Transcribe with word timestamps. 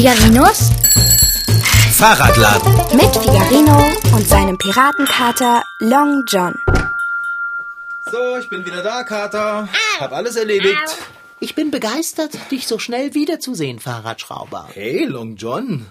Figarinos 0.00 0.70
Fahrradladen. 1.92 2.72
mit 2.96 3.14
Figarino 3.14 3.92
und 4.16 4.26
seinem 4.26 4.56
Piratenkater 4.56 5.62
Long 5.80 6.24
John. 6.26 6.54
So, 8.10 8.38
ich 8.38 8.48
bin 8.48 8.64
wieder 8.64 8.82
da, 8.82 9.04
Kater. 9.04 9.68
Hab 9.98 10.12
alles 10.14 10.36
erledigt. 10.36 10.96
Ich 11.38 11.54
bin 11.54 11.70
begeistert, 11.70 12.32
dich 12.50 12.66
so 12.66 12.78
schnell 12.78 13.12
wiederzusehen, 13.12 13.78
Fahrradschrauber. 13.78 14.70
Hey, 14.72 15.04
Long 15.04 15.36
John. 15.36 15.84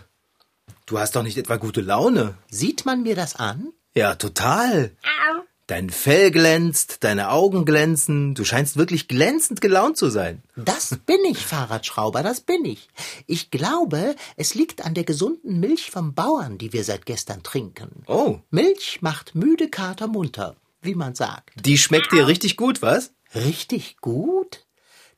Du 0.88 0.98
hast 0.98 1.16
doch 1.16 1.22
nicht 1.22 1.38
etwa 1.38 1.58
gute 1.58 1.82
Laune? 1.82 2.34
Sieht 2.50 2.88
man 2.88 3.04
mir 3.04 3.14
das 3.14 3.36
an? 3.36 3.74
Ja, 3.94 4.16
total. 4.16 4.98
Dein 5.70 5.92
Fell 5.92 6.32
glänzt, 6.32 7.04
deine 7.04 7.30
Augen 7.30 7.64
glänzen. 7.64 8.34
Du 8.34 8.44
scheinst 8.44 8.76
wirklich 8.76 9.08
glänzend 9.08 9.62
gelaunt 9.62 9.98
zu 9.98 10.10
sein. 10.10 10.42
Das 10.56 10.98
bin 11.06 11.24
ich, 11.26 11.38
Fahrradschrauber, 11.46 12.24
das 12.24 12.42
bin 12.42 12.66
ich. 12.66 12.90
Ich 13.28 13.52
glaube, 13.52 14.16
es 14.36 14.56
liegt 14.56 14.84
an 14.84 14.96
der 14.96 15.04
gesunden 15.04 15.60
Milch 15.60 15.92
vom 15.92 16.16
Bauern, 16.16 16.58
die 16.58 16.74
wir 16.74 16.84
seit 16.84 17.06
gestern 17.06 17.44
trinken. 17.44 18.02
Oh, 18.08 18.40
Milch 18.50 19.04
macht 19.04 19.36
müde 19.36 19.70
Kater 19.70 20.08
munter, 20.08 20.56
wie 20.82 20.96
man 20.96 21.14
sagt. 21.14 21.52
die 21.64 21.78
schmeckt 21.78 22.12
dir 22.14 22.26
richtig 22.26 22.58
gut, 22.58 22.82
was? 22.82 23.12
Richtig 23.36 23.98
gut? 23.98 24.66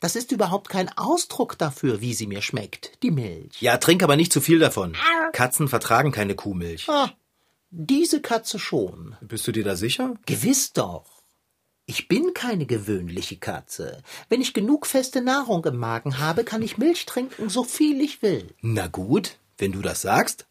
Das 0.01 0.17
ist 0.17 0.33
überhaupt 0.33 0.67
kein 0.67 0.89
Ausdruck 0.97 1.57
dafür, 1.59 2.01
wie 2.01 2.13
sie 2.13 2.27
mir 2.27 2.41
schmeckt, 2.41 3.01
die 3.03 3.11
Milch. 3.11 3.61
Ja, 3.61 3.77
trink 3.77 4.03
aber 4.03 4.17
nicht 4.17 4.33
zu 4.33 4.41
viel 4.41 4.59
davon. 4.59 4.97
Katzen 5.31 5.69
vertragen 5.69 6.11
keine 6.11 6.35
Kuhmilch. 6.35 6.89
Ah, 6.89 7.11
diese 7.71 8.21
Katze 8.21 8.59
schon. 8.59 9.15
Bist 9.21 9.47
du 9.47 9.51
dir 9.51 9.63
da 9.63 9.75
sicher? 9.75 10.15
Gewiss 10.25 10.73
doch. 10.73 11.05
Ich 11.85 12.07
bin 12.07 12.33
keine 12.33 12.65
gewöhnliche 12.65 13.37
Katze. 13.37 14.03
Wenn 14.29 14.41
ich 14.41 14.53
genug 14.53 14.85
feste 14.85 15.21
Nahrung 15.21 15.65
im 15.65 15.77
Magen 15.77 16.19
habe, 16.19 16.43
kann 16.43 16.61
ich 16.61 16.77
Milch 16.77 17.05
trinken, 17.05 17.49
so 17.49 17.63
viel 17.63 18.01
ich 18.01 18.21
will. 18.21 18.53
Na 18.61 18.87
gut, 18.87 19.37
wenn 19.57 19.71
du 19.71 19.81
das 19.81 20.01
sagst. 20.01 20.47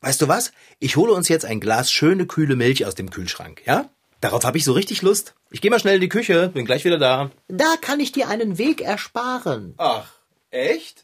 Weißt 0.00 0.22
du 0.22 0.28
was? 0.28 0.52
Ich 0.78 0.96
hole 0.96 1.12
uns 1.12 1.28
jetzt 1.28 1.44
ein 1.44 1.60
Glas 1.60 1.90
schöne 1.90 2.26
kühle 2.26 2.56
Milch 2.56 2.86
aus 2.86 2.94
dem 2.94 3.10
Kühlschrank, 3.10 3.62
ja? 3.66 3.90
Darauf 4.20 4.44
habe 4.44 4.58
ich 4.58 4.64
so 4.64 4.72
richtig 4.72 5.02
Lust. 5.02 5.34
Ich 5.50 5.60
gehe 5.60 5.70
mal 5.70 5.80
schnell 5.80 5.96
in 5.96 6.00
die 6.00 6.08
Küche, 6.08 6.48
bin 6.48 6.66
gleich 6.66 6.84
wieder 6.84 6.98
da. 6.98 7.30
Da 7.48 7.76
kann 7.80 8.00
ich 8.00 8.12
dir 8.12 8.28
einen 8.28 8.58
Weg 8.58 8.80
ersparen. 8.80 9.74
Ach, 9.78 10.12
echt? 10.50 11.02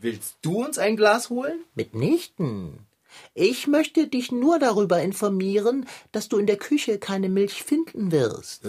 Willst 0.00 0.36
du 0.42 0.64
uns 0.64 0.78
ein 0.78 0.96
Glas 0.96 1.30
holen? 1.30 1.64
Mitnichten. 1.74 2.86
Ich 3.34 3.66
möchte 3.66 4.06
dich 4.08 4.32
nur 4.32 4.58
darüber 4.58 5.00
informieren, 5.02 5.86
dass 6.12 6.28
du 6.28 6.38
in 6.38 6.46
der 6.46 6.56
Küche 6.56 6.98
keine 6.98 7.28
Milch 7.28 7.62
finden 7.62 8.12
wirst, 8.12 8.62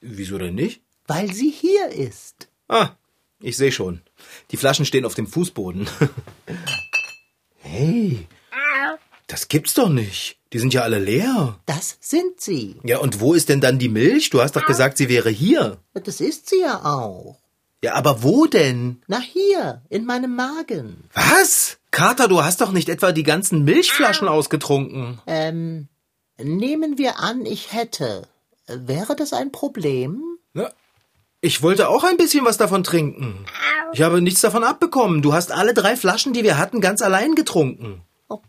Wieso 0.00 0.38
denn 0.38 0.54
nicht? 0.54 0.82
weil 1.06 1.32
sie 1.32 1.50
hier 1.50 1.88
ist. 1.88 2.48
Ah, 2.68 2.90
ich 3.40 3.56
sehe 3.56 3.72
schon. 3.72 4.02
Die 4.50 4.56
Flaschen 4.56 4.84
stehen 4.86 5.04
auf 5.04 5.14
dem 5.14 5.26
Fußboden. 5.26 5.88
hey, 7.58 8.26
das 9.26 9.48
gibt's 9.48 9.74
doch 9.74 9.88
nicht. 9.88 10.38
Die 10.52 10.58
sind 10.58 10.74
ja 10.74 10.82
alle 10.82 10.98
leer. 10.98 11.58
Das 11.66 11.96
sind 12.00 12.40
sie. 12.40 12.76
Ja, 12.84 12.98
und 12.98 13.20
wo 13.20 13.32
ist 13.34 13.48
denn 13.48 13.60
dann 13.62 13.78
die 13.78 13.88
Milch? 13.88 14.30
Du 14.30 14.40
hast 14.42 14.54
doch 14.56 14.66
gesagt, 14.66 14.98
sie 14.98 15.08
wäre 15.08 15.30
hier. 15.30 15.78
Das 15.94 16.20
ist 16.20 16.50
sie 16.50 16.60
ja 16.60 16.84
auch. 16.84 17.38
Ja, 17.82 17.94
aber 17.94 18.22
wo 18.22 18.46
denn? 18.46 19.02
Na 19.06 19.18
hier, 19.18 19.82
in 19.88 20.04
meinem 20.04 20.36
Magen. 20.36 21.08
Was? 21.14 21.78
Kater, 21.92 22.26
du 22.26 22.42
hast 22.42 22.62
doch 22.62 22.72
nicht 22.72 22.88
etwa 22.88 23.12
die 23.12 23.22
ganzen 23.22 23.64
Milchflaschen 23.64 24.26
ausgetrunken. 24.26 25.20
Ähm, 25.26 25.88
nehmen 26.38 26.98
wir 26.98 27.20
an, 27.20 27.46
ich 27.46 27.72
hätte. 27.72 28.26
Wäre 28.66 29.14
das 29.14 29.34
ein 29.34 29.52
Problem? 29.52 30.22
Na, 30.54 30.70
ich 31.42 31.62
wollte 31.62 31.88
auch 31.88 32.02
ein 32.02 32.16
bisschen 32.16 32.46
was 32.46 32.56
davon 32.56 32.82
trinken. 32.82 33.44
Ich 33.92 34.00
habe 34.00 34.22
nichts 34.22 34.40
davon 34.40 34.64
abbekommen. 34.64 35.20
Du 35.20 35.34
hast 35.34 35.52
alle 35.52 35.74
drei 35.74 35.96
Flaschen, 35.96 36.32
die 36.32 36.44
wir 36.44 36.56
hatten, 36.56 36.80
ganz 36.80 37.02
allein 37.02 37.34
getrunken. 37.34 38.02
Oh. 38.28 38.40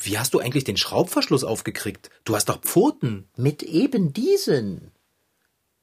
Wie 0.00 0.18
hast 0.18 0.32
du 0.32 0.38
eigentlich 0.38 0.64
den 0.64 0.78
Schraubverschluss 0.78 1.44
aufgekriegt? 1.44 2.08
Du 2.24 2.34
hast 2.34 2.48
doch 2.48 2.62
Pfoten. 2.62 3.28
Mit 3.36 3.62
eben 3.62 4.14
diesen. 4.14 4.90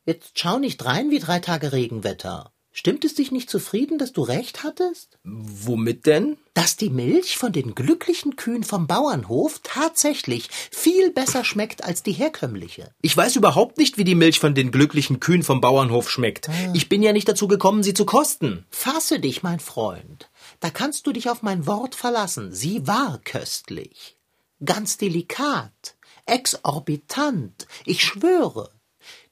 Jetzt 0.03 0.39
schau 0.39 0.57
nicht 0.57 0.83
rein 0.83 1.11
wie 1.11 1.19
drei 1.19 1.39
Tage 1.39 1.73
Regenwetter. 1.73 2.51
Stimmt 2.71 3.03
es 3.03 3.15
dich 3.15 3.31
nicht 3.31 3.49
zufrieden, 3.49 3.97
dass 3.97 4.13
du 4.13 4.21
recht 4.21 4.63
hattest? 4.63 5.17
Womit 5.23 6.05
denn? 6.05 6.37
Dass 6.53 6.77
die 6.77 6.89
Milch 6.89 7.37
von 7.37 7.51
den 7.51 7.73
glücklichen 7.73 8.35
Kühen 8.35 8.63
vom 8.63 8.85
Bauernhof 8.85 9.59
tatsächlich 9.63 10.49
viel 10.71 11.11
besser 11.11 11.43
schmeckt 11.43 11.83
als 11.83 12.03
die 12.03 12.11
herkömmliche. 12.11 12.91
Ich 13.01 13.17
weiß 13.17 13.35
überhaupt 13.35 13.79
nicht, 13.79 13.97
wie 13.97 14.03
die 14.03 14.15
Milch 14.15 14.39
von 14.39 14.53
den 14.53 14.71
glücklichen 14.71 15.19
Kühen 15.19 15.43
vom 15.43 15.61
Bauernhof 15.61 16.09
schmeckt. 16.09 16.49
Ich 16.73 16.89
bin 16.89 17.01
ja 17.01 17.11
nicht 17.11 17.27
dazu 17.27 17.47
gekommen, 17.47 17.81
sie 17.81 17.93
zu 17.93 18.05
kosten. 18.05 18.65
Fasse 18.69 19.19
dich, 19.19 19.41
mein 19.41 19.59
Freund. 19.59 20.29
Da 20.59 20.69
kannst 20.69 21.07
du 21.07 21.11
dich 21.11 21.29
auf 21.29 21.41
mein 21.41 21.65
Wort 21.65 21.95
verlassen. 21.95 22.53
Sie 22.53 22.85
war 22.85 23.19
köstlich. 23.23 24.15
Ganz 24.63 24.97
delikat. 24.97 25.95
Exorbitant. 26.25 27.67
Ich 27.85 28.03
schwöre. 28.03 28.69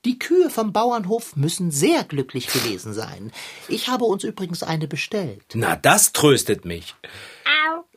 Die 0.07 0.19
Kühe 0.19 0.49
vom 0.49 0.71
Bauernhof 0.71 1.35
müssen 1.35 1.69
sehr 1.69 2.05
glücklich 2.05 2.47
gewesen 2.47 2.93
sein. 2.93 3.33
Ich 3.67 3.89
habe 3.89 4.05
uns 4.05 4.23
übrigens 4.23 4.63
eine 4.63 4.87
bestellt. 4.87 5.43
Na, 5.53 5.75
das 5.75 6.13
tröstet 6.13 6.63
mich. 6.63 6.95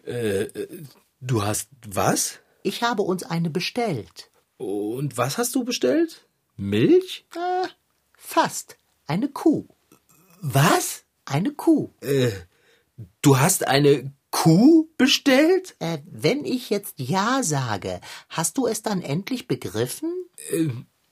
Äh, 0.05 0.43
äh, 0.43 0.85
du 1.21 1.45
hast 1.45 1.69
was? 1.87 2.41
Ich 2.65 2.83
habe 2.83 3.03
uns 3.03 3.23
eine 3.23 3.49
bestellt. 3.49 4.33
Und 4.57 5.19
was 5.19 5.39
hast 5.39 5.55
du 5.55 5.63
bestellt? 5.63 6.27
Milch? 6.57 7.27
Äh, 7.37 7.69
fast. 8.17 8.77
Eine 9.07 9.29
Kuh. 9.29 9.69
Was? 10.41 11.05
Eine 11.25 11.53
Kuh. 11.53 11.91
Du 13.23 13.39
hast 13.39 13.69
eine 13.69 14.13
Kuh 14.33 14.89
bestellt? 14.99 15.77
Äh, 15.79 15.99
wenn 16.07 16.45
ich 16.45 16.71
jetzt 16.71 16.95
Ja 16.99 17.45
sage, 17.45 18.01
hast 18.29 18.59
du 18.59 18.67
es 18.67 18.83
dann 18.83 19.01
endlich 19.01 19.47
begriffen? 19.47 20.13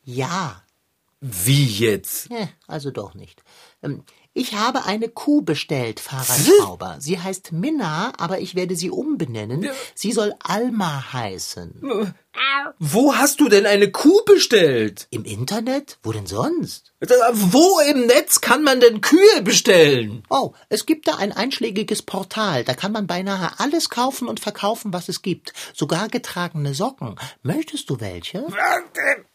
Ja. 0.03 0.65
Wie 1.21 1.65
jetzt? 1.67 2.31
Ja, 2.31 2.49
also 2.69 2.91
doch 2.91 3.15
nicht. 3.15 3.43
Ähm, 3.83 4.05
Ich 4.39 4.55
habe 4.55 4.85
eine 4.85 5.09
Kuh 5.09 5.43
bestellt, 5.43 5.99
Fahrradschrauber. 5.99 6.99
Sie 7.01 7.19
heißt 7.19 7.51
Minna, 7.51 8.13
aber 8.19 8.39
ich 8.39 8.55
werde 8.55 8.77
sie 8.77 8.89
umbenennen. 8.89 9.69
Sie 9.97 10.13
soll 10.13 10.33
Alma 10.39 11.13
heißen. 11.13 12.15
Wo 12.79 13.17
hast 13.17 13.41
du 13.41 13.49
denn 13.49 13.67
eine 13.67 13.91
Kuh 13.91 14.23
bestellt? 14.25 15.09
Im 15.11 15.25
Internet? 15.25 15.99
Wo 16.05 16.13
denn 16.13 16.27
sonst? 16.27 16.93
Wo 17.01 17.81
im 17.81 18.07
Netz 18.07 18.41
kann 18.41 18.63
man 18.63 18.81
denn 18.81 19.01
Kühe 19.01 19.43
bestellen? 19.43 20.23
Oh, 20.31 20.53
es 20.69 20.87
gibt 20.87 21.09
da 21.09 21.17
ein 21.17 21.33
einschlägiges 21.33 22.03
Portal. 22.03 22.63
Da 22.63 22.75
kann 22.75 22.93
man 22.93 23.09
beinahe 23.09 23.59
alles 23.59 23.91
kaufen 23.91 24.29
und 24.29 24.39
verkaufen, 24.39 24.93
was 24.93 25.09
es 25.09 25.23
gibt. 25.23 25.53
Sogar 25.75 26.09
getragene 26.09 26.75
Socken. 26.75 27.17
Möchtest 27.43 27.91
du 27.91 27.99
welche? 27.99 28.47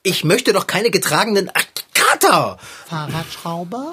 Ich 0.01 0.23
möchte 0.23 0.53
doch 0.53 0.65
keine 0.65 0.91
getragenen... 0.91 1.51
Kater! 1.93 2.57
Fahrradschrauber? 2.87 3.91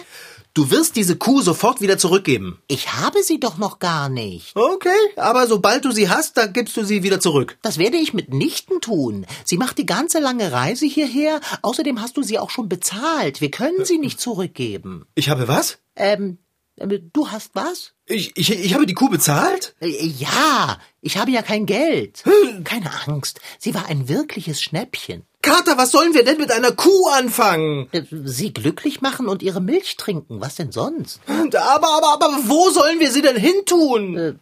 Du 0.52 0.70
wirst 0.72 0.96
diese 0.96 1.16
Kuh 1.16 1.42
sofort 1.42 1.80
wieder 1.80 1.96
zurückgeben. 1.96 2.60
Ich 2.66 2.92
habe 2.92 3.22
sie 3.22 3.38
doch 3.38 3.56
noch 3.56 3.78
gar 3.78 4.08
nicht. 4.08 4.56
Okay, 4.56 4.88
aber 5.14 5.46
sobald 5.46 5.84
du 5.84 5.92
sie 5.92 6.08
hast, 6.08 6.36
dann 6.36 6.52
gibst 6.52 6.76
du 6.76 6.84
sie 6.84 7.04
wieder 7.04 7.20
zurück. 7.20 7.56
Das 7.62 7.78
werde 7.78 7.98
ich 7.98 8.14
mitnichten 8.14 8.80
tun. 8.80 9.26
Sie 9.44 9.56
macht 9.58 9.78
die 9.78 9.86
ganze 9.86 10.18
lange 10.18 10.50
Reise 10.50 10.86
hierher. 10.86 11.40
Außerdem 11.62 12.00
hast 12.02 12.16
du 12.16 12.22
sie 12.22 12.40
auch 12.40 12.50
schon 12.50 12.68
bezahlt. 12.68 13.40
Wir 13.40 13.52
können 13.52 13.84
sie 13.84 13.98
nicht 13.98 14.20
zurückgeben. 14.20 15.06
Ich 15.14 15.28
habe 15.28 15.46
was? 15.46 15.78
Ähm, 15.94 16.38
äh, 16.76 16.98
du 17.12 17.28
hast 17.28 17.54
was? 17.54 17.92
Ich, 18.10 18.36
ich, 18.36 18.50
ich 18.50 18.74
habe 18.74 18.86
die 18.86 18.94
Kuh 18.94 19.08
bezahlt? 19.08 19.74
Äh, 19.80 19.88
Ja, 20.06 20.78
ich 21.00 21.16
habe 21.16 21.30
ja 21.30 21.42
kein 21.42 21.64
Geld. 21.66 22.22
Keine 22.64 22.90
Angst. 23.06 23.40
Sie 23.58 23.74
war 23.74 23.86
ein 23.86 24.08
wirkliches 24.08 24.60
Schnäppchen. 24.60 25.22
Kater, 25.42 25.78
was 25.78 25.90
sollen 25.90 26.12
wir 26.12 26.24
denn 26.24 26.36
mit 26.38 26.52
einer 26.52 26.72
Kuh 26.72 27.08
anfangen? 27.08 27.88
Äh, 27.92 28.02
Sie 28.10 28.52
glücklich 28.52 29.00
machen 29.00 29.26
und 29.28 29.42
ihre 29.42 29.60
Milch 29.60 29.96
trinken. 29.96 30.40
Was 30.40 30.56
denn 30.56 30.72
sonst? 30.72 31.20
Aber, 31.26 31.56
aber, 31.96 32.12
aber 32.12 32.38
wo 32.44 32.68
sollen 32.70 33.00
wir 33.00 33.10
sie 33.10 33.22
denn 33.22 33.36
hintun? 33.36 34.38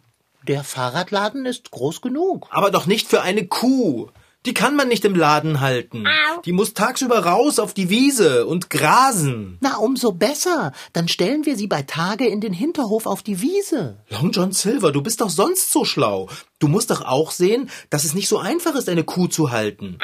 Der 0.47 0.63
Fahrradladen 0.63 1.45
ist 1.45 1.71
groß 1.71 2.01
genug. 2.01 2.47
Aber 2.49 2.71
doch 2.71 2.85
nicht 2.87 3.07
für 3.07 3.21
eine 3.21 3.45
Kuh. 3.47 4.09
Die 4.45 4.53
kann 4.53 4.75
man 4.75 4.87
nicht 4.87 5.03
im 5.03 5.15
Laden 5.15 5.59
halten. 5.59 6.05
Die 6.45 6.53
muss 6.53 6.73
tagsüber 6.73 7.25
raus 7.25 7.59
auf 7.59 7.73
die 7.73 7.89
Wiese 7.89 8.45
und 8.45 8.69
grasen. 8.69 9.57
Na, 9.59 9.77
umso 9.77 10.13
besser. 10.13 10.71
Dann 10.93 11.09
stellen 11.09 11.45
wir 11.45 11.57
sie 11.57 11.67
bei 11.67 11.81
Tage 11.81 12.25
in 12.25 12.39
den 12.39 12.53
Hinterhof 12.53 13.05
auf 13.05 13.21
die 13.21 13.41
Wiese. 13.41 13.97
Long 14.09 14.31
John 14.31 14.53
Silver, 14.53 14.93
du 14.93 15.01
bist 15.01 15.19
doch 15.19 15.29
sonst 15.29 15.73
so 15.73 15.83
schlau. 15.83 16.29
Du 16.59 16.69
musst 16.69 16.89
doch 16.89 17.01
auch 17.01 17.31
sehen, 17.31 17.69
dass 17.89 18.05
es 18.05 18.13
nicht 18.13 18.29
so 18.29 18.37
einfach 18.37 18.75
ist, 18.75 18.87
eine 18.87 19.03
Kuh 19.03 19.27
zu 19.27 19.51
halten. 19.51 19.99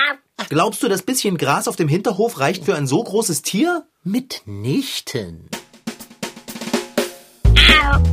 Glaubst 0.50 0.84
du, 0.84 0.90
das 0.90 1.02
bisschen 1.02 1.38
Gras 1.38 1.70
auf 1.70 1.78
dem 1.78 1.88
Hinterhof 1.88 2.40
reicht 2.40 2.66
für 2.66 2.76
ein 2.76 2.88
so 2.88 3.02
großes 3.02 3.42
Tier? 3.42 3.88
Mitnichten. 4.04 5.50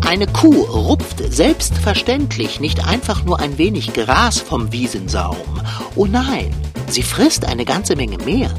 Eine 0.06 0.26
Kuh 0.26 0.62
rupft 0.62 1.22
selbstverständlich 1.32 2.60
nicht 2.60 2.86
einfach 2.86 3.24
nur 3.24 3.40
ein 3.40 3.56
wenig 3.58 3.92
Gras 3.92 4.38
vom 4.38 4.72
Wiesensaum. 4.72 5.36
Oh 5.96 6.06
nein, 6.06 6.54
sie 6.88 7.02
frisst 7.02 7.44
eine 7.46 7.64
ganze 7.64 7.96
Menge 7.96 8.18
mehr. 8.18 8.50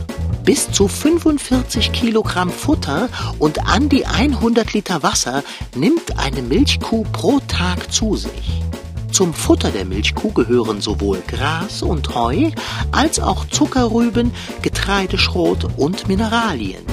Bis 0.43 0.71
zu 0.71 0.87
45 0.87 1.91
Kilogramm 1.91 2.49
Futter 2.49 3.09
und 3.39 3.67
an 3.67 3.89
die 3.89 4.05
100 4.05 4.73
Liter 4.73 5.03
Wasser 5.03 5.43
nimmt 5.75 6.19
eine 6.19 6.41
Milchkuh 6.41 7.03
pro 7.11 7.39
Tag 7.47 7.91
zu 7.91 8.15
sich. 8.15 8.63
Zum 9.11 9.33
Futter 9.33 9.69
der 9.69 9.85
Milchkuh 9.85 10.31
gehören 10.31 10.81
sowohl 10.81 11.21
Gras 11.27 11.83
und 11.83 12.15
Heu 12.15 12.49
als 12.91 13.19
auch 13.19 13.45
Zuckerrüben, 13.47 14.31
Getreideschrot 14.63 15.67
und 15.77 16.07
Mineralien. 16.07 16.83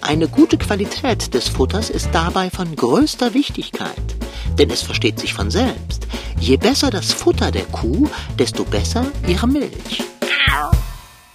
Eine 0.00 0.28
gute 0.28 0.58
Qualität 0.58 1.34
des 1.34 1.48
Futters 1.48 1.90
ist 1.90 2.10
dabei 2.12 2.50
von 2.50 2.76
größter 2.76 3.34
Wichtigkeit, 3.34 4.16
denn 4.58 4.70
es 4.70 4.82
versteht 4.82 5.18
sich 5.18 5.34
von 5.34 5.50
selbst. 5.50 6.06
Je 6.38 6.56
besser 6.56 6.90
das 6.90 7.12
Futter 7.12 7.50
der 7.50 7.64
Kuh, 7.64 8.08
desto 8.38 8.64
besser 8.64 9.06
ihre 9.26 9.48
Milch. 9.48 10.04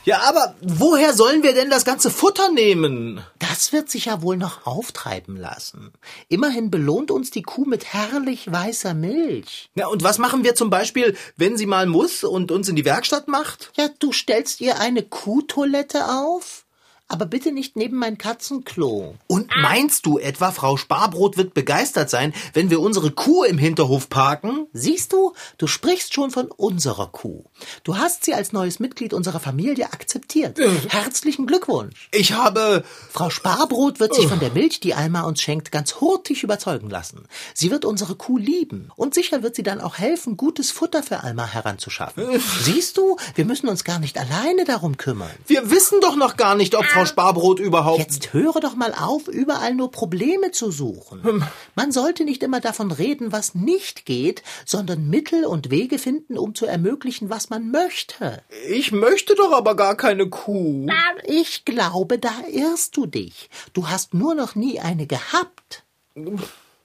Ja, 0.03 0.21
aber 0.27 0.55
woher 0.61 1.13
sollen 1.13 1.43
wir 1.43 1.53
denn 1.53 1.69
das 1.69 1.85
ganze 1.85 2.09
Futter 2.09 2.49
nehmen? 2.49 3.21
Das 3.37 3.71
wird 3.71 3.91
sich 3.91 4.05
ja 4.05 4.23
wohl 4.23 4.35
noch 4.35 4.65
auftreiben 4.65 5.37
lassen. 5.37 5.93
Immerhin 6.27 6.71
belohnt 6.71 7.11
uns 7.11 7.29
die 7.29 7.43
Kuh 7.43 7.65
mit 7.65 7.93
herrlich 7.93 8.51
weißer 8.51 8.95
Milch. 8.95 9.69
Ja, 9.75 9.87
und 9.87 10.01
was 10.01 10.17
machen 10.17 10.43
wir 10.43 10.55
zum 10.55 10.71
Beispiel, 10.71 11.15
wenn 11.37 11.55
sie 11.55 11.67
mal 11.67 11.85
muss 11.85 12.23
und 12.23 12.51
uns 12.51 12.67
in 12.67 12.75
die 12.75 12.85
Werkstatt 12.85 13.27
macht? 13.27 13.71
Ja, 13.75 13.89
du 13.99 14.11
stellst 14.11 14.59
ihr 14.61 14.79
eine 14.79 15.03
Kuhtoilette 15.03 16.07
auf? 16.07 16.65
Aber 17.11 17.25
bitte 17.25 17.51
nicht 17.51 17.75
neben 17.75 17.97
mein 17.97 18.17
Katzenklo. 18.17 19.15
Und 19.27 19.49
meinst 19.61 20.05
du 20.05 20.17
etwa, 20.17 20.51
Frau 20.51 20.77
Sparbrot 20.77 21.35
wird 21.35 21.53
begeistert 21.53 22.09
sein, 22.09 22.33
wenn 22.53 22.69
wir 22.69 22.79
unsere 22.79 23.11
Kuh 23.11 23.43
im 23.43 23.57
Hinterhof 23.57 24.07
parken? 24.07 24.67
Siehst 24.71 25.11
du, 25.11 25.33
du 25.57 25.67
sprichst 25.67 26.13
schon 26.13 26.31
von 26.31 26.47
unserer 26.47 27.07
Kuh. 27.07 27.43
Du 27.83 27.97
hast 27.97 28.23
sie 28.23 28.33
als 28.33 28.53
neues 28.53 28.79
Mitglied 28.79 29.13
unserer 29.13 29.41
Familie 29.41 29.91
akzeptiert. 29.91 30.57
Äh. 30.57 30.69
Herzlichen 30.87 31.47
Glückwunsch. 31.47 32.09
Ich 32.13 32.31
habe. 32.31 32.85
Frau 33.11 33.29
Sparbrot 33.29 33.99
wird 33.99 34.15
sich 34.15 34.27
von 34.27 34.39
der 34.39 34.51
Milch, 34.51 34.79
die 34.79 34.93
Alma 34.93 35.23
uns 35.23 35.41
schenkt, 35.41 35.71
ganz 35.73 35.95
hurtig 35.95 36.43
überzeugen 36.43 36.89
lassen. 36.89 37.25
Sie 37.53 37.71
wird 37.71 37.83
unsere 37.83 38.15
Kuh 38.15 38.37
lieben. 38.37 38.89
Und 38.95 39.15
sicher 39.15 39.43
wird 39.43 39.55
sie 39.55 39.63
dann 39.63 39.81
auch 39.81 39.97
helfen, 39.97 40.37
gutes 40.37 40.71
Futter 40.71 41.03
für 41.03 41.23
Alma 41.23 41.45
heranzuschaffen. 41.45 42.29
Äh. 42.29 42.39
Siehst 42.61 42.95
du, 42.95 43.17
wir 43.35 43.43
müssen 43.43 43.67
uns 43.67 43.83
gar 43.83 43.99
nicht 43.99 44.17
alleine 44.17 44.63
darum 44.63 44.95
kümmern. 44.95 45.31
Wir 45.47 45.69
wissen 45.69 45.99
doch 45.99 46.15
noch 46.15 46.37
gar 46.37 46.55
nicht, 46.55 46.73
ob 46.75 46.85
Frau 46.85 47.00
Frau 47.01 47.05
Sparbrot 47.05 47.59
überhaupt? 47.59 47.99
Jetzt 47.99 48.33
höre 48.33 48.59
doch 48.59 48.75
mal 48.75 48.93
auf, 48.93 49.27
überall 49.27 49.73
nur 49.73 49.91
Probleme 49.91 50.51
zu 50.51 50.71
suchen. 50.71 51.23
Hm. 51.23 51.43
Man 51.75 51.91
sollte 51.91 52.23
nicht 52.25 52.43
immer 52.43 52.59
davon 52.59 52.91
reden, 52.91 53.31
was 53.31 53.55
nicht 53.55 54.05
geht, 54.05 54.43
sondern 54.65 55.09
Mittel 55.09 55.45
und 55.45 55.71
Wege 55.71 55.97
finden, 55.97 56.37
um 56.37 56.53
zu 56.53 56.65
ermöglichen, 56.65 57.29
was 57.29 57.49
man 57.49 57.71
möchte. 57.71 58.43
Ich 58.67 58.91
möchte 58.91 59.35
doch 59.35 59.51
aber 59.51 59.75
gar 59.75 59.95
keine 59.95 60.29
Kuh. 60.29 60.87
Ich 61.25 61.65
glaube, 61.65 62.19
da 62.19 62.31
irrst 62.51 62.95
du 62.97 63.05
dich. 63.05 63.49
Du 63.73 63.89
hast 63.89 64.13
nur 64.13 64.35
noch 64.35 64.55
nie 64.55 64.79
eine 64.79 65.07
gehabt. 65.07 65.83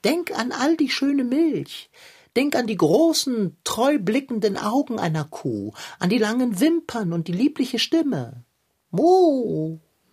Denk 0.04 0.38
an 0.38 0.52
all 0.52 0.76
die 0.76 0.90
schöne 0.90 1.24
Milch. 1.24 1.90
Denk 2.36 2.54
an 2.54 2.66
die 2.66 2.76
großen, 2.76 3.56
treu 3.64 3.98
blickenden 3.98 4.58
Augen 4.58 4.98
einer 4.98 5.24
Kuh, 5.24 5.72
an 5.98 6.10
die 6.10 6.18
langen 6.18 6.60
Wimpern 6.60 7.12
und 7.12 7.28
die 7.28 7.32
liebliche 7.32 7.78
Stimme. 7.78 8.44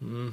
Muh. 0.03 0.31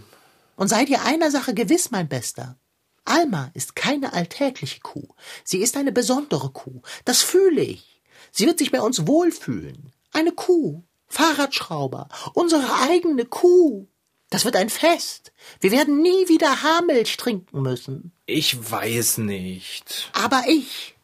Und 0.56 0.68
sei 0.68 0.84
dir 0.84 1.02
einer 1.04 1.30
Sache 1.30 1.54
gewiss, 1.54 1.90
mein 1.90 2.08
Bester. 2.08 2.58
Alma 3.04 3.50
ist 3.54 3.74
keine 3.74 4.12
alltägliche 4.12 4.80
Kuh. 4.80 5.08
Sie 5.42 5.58
ist 5.58 5.76
eine 5.76 5.92
besondere 5.92 6.50
Kuh. 6.50 6.82
Das 7.04 7.22
fühle 7.22 7.62
ich. 7.62 8.02
Sie 8.30 8.46
wird 8.46 8.58
sich 8.58 8.70
bei 8.70 8.80
uns 8.80 9.06
wohlfühlen. 9.06 9.92
Eine 10.12 10.32
Kuh. 10.32 10.82
Fahrradschrauber. 11.08 12.08
Unsere 12.34 12.80
eigene 12.88 13.24
Kuh. 13.24 13.88
Das 14.28 14.44
wird 14.44 14.54
ein 14.54 14.70
Fest. 14.70 15.32
Wir 15.60 15.72
werden 15.72 16.02
nie 16.02 16.28
wieder 16.28 16.62
Haarmilch 16.62 17.16
trinken 17.16 17.62
müssen. 17.62 18.12
Ich 18.26 18.70
weiß 18.70 19.18
nicht. 19.18 20.10
Aber 20.12 20.44
ich. 20.46 20.94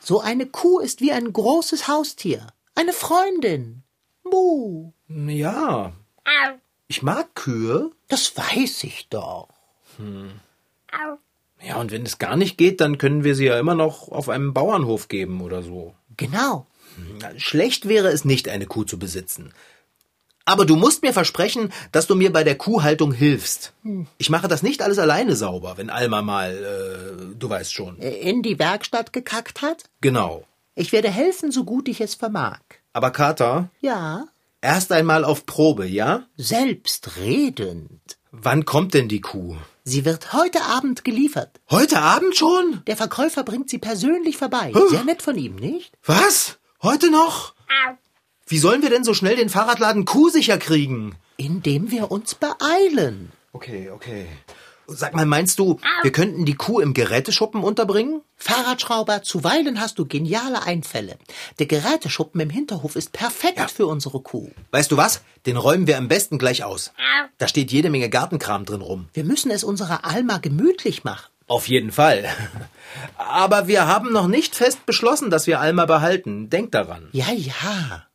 So 0.00 0.20
eine 0.20 0.46
Kuh 0.46 0.78
ist 0.78 1.00
wie 1.00 1.10
ein 1.10 1.32
großes 1.32 1.88
Haustier. 1.88 2.46
Eine 2.76 2.92
Freundin. 2.92 3.82
Mu. 4.22 4.92
Ja. 5.08 5.92
Ich 6.88 7.02
mag 7.02 7.34
Kühe. 7.34 7.90
Das 8.08 8.36
weiß 8.36 8.84
ich 8.84 9.08
doch. 9.08 9.48
Hm. 9.96 10.30
Ja, 11.62 11.76
und 11.76 11.90
wenn 11.90 12.04
es 12.04 12.18
gar 12.18 12.36
nicht 12.36 12.58
geht, 12.58 12.80
dann 12.80 12.98
können 12.98 13.24
wir 13.24 13.34
sie 13.34 13.46
ja 13.46 13.58
immer 13.58 13.74
noch 13.74 14.08
auf 14.08 14.28
einem 14.28 14.52
Bauernhof 14.52 15.08
geben 15.08 15.40
oder 15.40 15.62
so. 15.62 15.94
Genau. 16.16 16.66
Hm, 16.96 17.38
schlecht 17.38 17.88
wäre 17.88 18.08
es 18.08 18.24
nicht, 18.24 18.48
eine 18.48 18.66
Kuh 18.66 18.84
zu 18.84 18.98
besitzen. 18.98 19.52
Aber 20.44 20.64
du 20.64 20.76
musst 20.76 21.02
mir 21.02 21.12
versprechen, 21.12 21.72
dass 21.90 22.06
du 22.06 22.14
mir 22.14 22.32
bei 22.32 22.44
der 22.44 22.56
Kuhhaltung 22.56 23.10
hilfst. 23.10 23.72
Hm. 23.82 24.06
Ich 24.16 24.30
mache 24.30 24.46
das 24.46 24.62
nicht 24.62 24.80
alles 24.80 24.98
alleine 24.98 25.34
sauber, 25.34 25.76
wenn 25.76 25.90
Alma 25.90 26.22
mal, 26.22 26.52
äh, 26.52 27.34
du 27.36 27.50
weißt 27.50 27.74
schon. 27.74 28.00
Äh, 28.00 28.10
in 28.10 28.42
die 28.42 28.58
Werkstatt 28.58 29.12
gekackt 29.12 29.60
hat? 29.60 29.84
Genau. 30.00 30.44
Ich 30.76 30.92
werde 30.92 31.10
helfen, 31.10 31.50
so 31.50 31.64
gut 31.64 31.88
ich 31.88 32.00
es 32.00 32.14
vermag. 32.14 32.60
Aber 32.92 33.10
Kater? 33.10 33.70
Ja. 33.80 34.28
Erst 34.60 34.90
einmal 34.92 35.24
auf 35.24 35.46
Probe, 35.46 35.86
ja? 35.86 36.26
Selbstredend. 36.36 38.00
Wann 38.32 38.64
kommt 38.64 38.94
denn 38.94 39.08
die 39.08 39.20
Kuh? 39.20 39.56
Sie 39.84 40.04
wird 40.04 40.32
heute 40.32 40.62
Abend 40.62 41.04
geliefert. 41.04 41.60
Heute 41.70 42.00
Abend 42.00 42.36
schon? 42.36 42.82
Der 42.86 42.96
Verkäufer 42.96 43.44
bringt 43.44 43.70
sie 43.70 43.78
persönlich 43.78 44.36
vorbei. 44.36 44.72
Sehr 44.90 45.04
nett 45.04 45.22
von 45.22 45.36
ihm, 45.38 45.56
nicht? 45.56 45.92
Was? 46.04 46.58
Heute 46.82 47.10
noch? 47.10 47.54
Wie 48.46 48.58
sollen 48.58 48.82
wir 48.82 48.90
denn 48.90 49.04
so 49.04 49.14
schnell 49.14 49.36
den 49.36 49.48
Fahrradladen 49.48 50.04
Kuh 50.04 50.28
sicher 50.28 50.58
kriegen? 50.58 51.16
Indem 51.36 51.90
wir 51.90 52.10
uns 52.10 52.34
beeilen. 52.34 53.32
Okay, 53.52 53.90
okay. 53.90 54.26
Sag 54.88 55.14
mal, 55.14 55.26
meinst 55.26 55.58
du, 55.58 55.80
wir 56.02 56.12
könnten 56.12 56.44
die 56.44 56.54
Kuh 56.54 56.80
im 56.80 56.94
Geräteschuppen 56.94 57.62
unterbringen? 57.62 58.22
Fahrradschrauber, 58.36 59.22
zuweilen 59.22 59.80
hast 59.80 59.98
du 59.98 60.06
geniale 60.06 60.62
Einfälle. 60.62 61.18
Der 61.58 61.66
Geräteschuppen 61.66 62.40
im 62.40 62.50
Hinterhof 62.50 62.94
ist 62.94 63.12
perfekt 63.12 63.58
ja. 63.58 63.68
für 63.68 63.86
unsere 63.86 64.20
Kuh. 64.20 64.50
Weißt 64.70 64.92
du 64.92 64.96
was? 64.96 65.22
Den 65.46 65.56
räumen 65.56 65.86
wir 65.86 65.98
am 65.98 66.08
besten 66.08 66.38
gleich 66.38 66.64
aus. 66.64 66.92
Da 67.38 67.48
steht 67.48 67.72
jede 67.72 67.90
Menge 67.90 68.08
Gartenkram 68.08 68.64
drin 68.64 68.80
rum. 68.80 69.08
Wir 69.12 69.24
müssen 69.24 69.50
es 69.50 69.64
unserer 69.64 70.04
Alma 70.04 70.38
gemütlich 70.38 71.04
machen. 71.04 71.30
Auf 71.48 71.68
jeden 71.68 71.92
Fall. 71.92 72.28
Aber 73.16 73.68
wir 73.68 73.86
haben 73.86 74.12
noch 74.12 74.26
nicht 74.26 74.54
fest 74.54 74.84
beschlossen, 74.86 75.30
dass 75.30 75.46
wir 75.46 75.60
Alma 75.60 75.86
behalten. 75.86 76.50
Denk 76.50 76.72
daran. 76.72 77.08
Ja, 77.12 77.32
ja. 77.32 78.06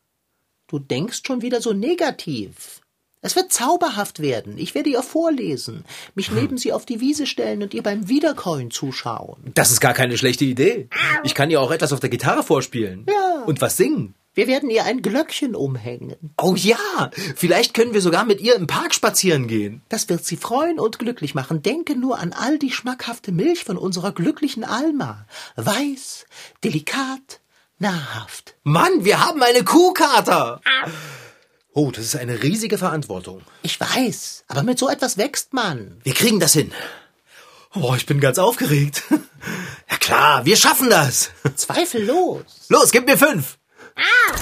Du 0.67 0.79
denkst 0.79 1.21
schon 1.25 1.41
wieder 1.41 1.62
so 1.62 1.74
negativ. 1.74 2.80
Es 3.21 3.35
wird 3.35 3.53
zauberhaft 3.53 4.19
werden. 4.21 4.57
Ich 4.57 4.73
werde 4.73 4.89
ihr 4.89 5.03
vorlesen, 5.03 5.85
mich 6.15 6.29
hm. 6.29 6.35
neben 6.35 6.57
sie 6.57 6.73
auf 6.73 6.85
die 6.85 6.99
Wiese 6.99 7.27
stellen 7.27 7.61
und 7.61 7.73
ihr 7.73 7.83
beim 7.83 8.09
Wiederkäuen 8.09 8.71
zuschauen. 8.71 9.51
Das 9.53 9.71
ist 9.71 9.79
gar 9.79 9.93
keine 9.93 10.17
schlechte 10.17 10.45
Idee. 10.45 10.89
Ich 11.23 11.35
kann 11.35 11.51
ihr 11.51 11.61
auch 11.61 11.71
etwas 11.71 11.93
auf 11.93 11.99
der 11.99 12.09
Gitarre 12.09 12.43
vorspielen. 12.43 13.05
Ja. 13.07 13.43
Und 13.45 13.61
was 13.61 13.77
singen. 13.77 14.15
Wir 14.33 14.47
werden 14.47 14.69
ihr 14.69 14.85
ein 14.85 15.01
Glöckchen 15.01 15.55
umhängen. 15.55 16.33
Oh 16.41 16.55
ja, 16.55 17.11
vielleicht 17.35 17.73
können 17.73 17.93
wir 17.93 17.99
sogar 17.99 18.23
mit 18.23 18.39
ihr 18.39 18.55
im 18.55 18.65
Park 18.65 18.95
spazieren 18.95 19.47
gehen. 19.47 19.81
Das 19.89 20.07
wird 20.07 20.25
sie 20.25 20.37
freuen 20.37 20.79
und 20.79 20.99
glücklich 20.99 21.35
machen. 21.35 21.61
Denke 21.61 21.97
nur 21.97 22.17
an 22.17 22.31
all 22.31 22.57
die 22.57 22.71
schmackhafte 22.71 23.33
Milch 23.33 23.65
von 23.65 23.77
unserer 23.77 24.13
glücklichen 24.13 24.63
Alma. 24.63 25.25
Weiß, 25.57 26.25
delikat, 26.63 27.41
nahrhaft. 27.77 28.55
Mann, 28.63 29.03
wir 29.03 29.19
haben 29.25 29.43
eine 29.43 29.65
Kuhkater. 29.65 30.61
Oh, 31.73 31.89
das 31.91 32.03
ist 32.03 32.15
eine 32.17 32.43
riesige 32.43 32.77
Verantwortung. 32.77 33.41
Ich 33.61 33.79
weiß, 33.79 34.43
aber 34.47 34.63
mit 34.63 34.77
so 34.77 34.89
etwas 34.89 35.17
wächst 35.17 35.53
man. 35.53 36.01
Wir 36.03 36.13
kriegen 36.13 36.39
das 36.39 36.53
hin. 36.53 36.71
Oh, 37.73 37.93
ich 37.95 38.05
bin 38.05 38.19
ganz 38.19 38.37
aufgeregt. 38.37 39.03
Ja 39.89 39.97
klar, 39.97 40.45
wir 40.45 40.55
schaffen 40.55 40.89
das. 40.89 41.31
Zweifellos. 41.55 42.43
Los, 42.69 42.91
gib 42.91 43.05
mir 43.05 43.17
fünf. 43.17 43.57
Ah. 43.95 44.33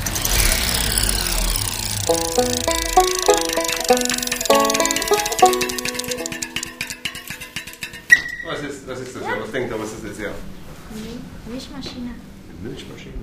Was 8.45 8.59
ist, 8.61 8.87
was 8.87 8.99
ist 8.99 9.15
das? 9.15 9.23
Ja. 9.23 9.39
Was 9.41 9.51
denkt 9.51 9.71
ihr, 9.71 9.79
was 9.79 9.89
ist 9.93 10.03
das 10.07 10.19
ja? 10.19 10.31
Milchmaschine. 11.47 12.11
Milchmaschine. 12.61 13.13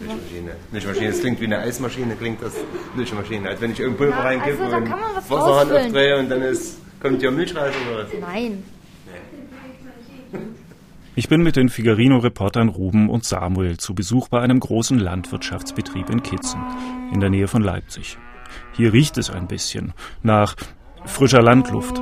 Milchmaschine. 0.00 0.56
Milchmaschine, 0.72 1.06
das 1.08 1.20
klingt 1.20 1.40
wie 1.40 1.44
eine 1.44 1.58
Eismaschine, 1.58 2.16
klingt 2.16 2.42
das 2.42 2.54
Milchmaschine. 2.96 3.48
Als 3.48 3.60
wenn 3.60 3.72
ich 3.72 3.80
irgendein 3.80 4.08
Pulver 4.08 4.18
ja, 4.18 4.28
reingebe 4.28 4.64
also, 4.64 4.76
und 4.76 4.90
Wasserhahn 4.90 5.72
aufdrehe 5.72 6.18
und 6.18 6.28
dann 6.30 6.42
ist, 6.42 6.78
kommt 7.00 7.20
hier 7.20 7.30
Milch 7.30 7.54
raus 7.56 7.72
oder 7.88 8.04
was? 8.04 8.08
Nein. 8.20 8.62
Ich 11.16 11.28
bin 11.28 11.44
mit 11.44 11.54
den 11.54 11.68
Figarino-Reportern 11.68 12.68
Ruben 12.68 13.08
und 13.08 13.24
Samuel 13.24 13.76
zu 13.76 13.94
Besuch 13.94 14.26
bei 14.28 14.40
einem 14.40 14.58
großen 14.58 14.98
Landwirtschaftsbetrieb 14.98 16.10
in 16.10 16.24
Kitzen, 16.24 16.60
in 17.12 17.20
der 17.20 17.30
Nähe 17.30 17.46
von 17.46 17.62
Leipzig. 17.62 18.18
Hier 18.72 18.92
riecht 18.92 19.16
es 19.16 19.30
ein 19.30 19.46
bisschen 19.46 19.92
nach 20.24 20.56
frischer 21.04 21.40
Landluft, 21.40 22.00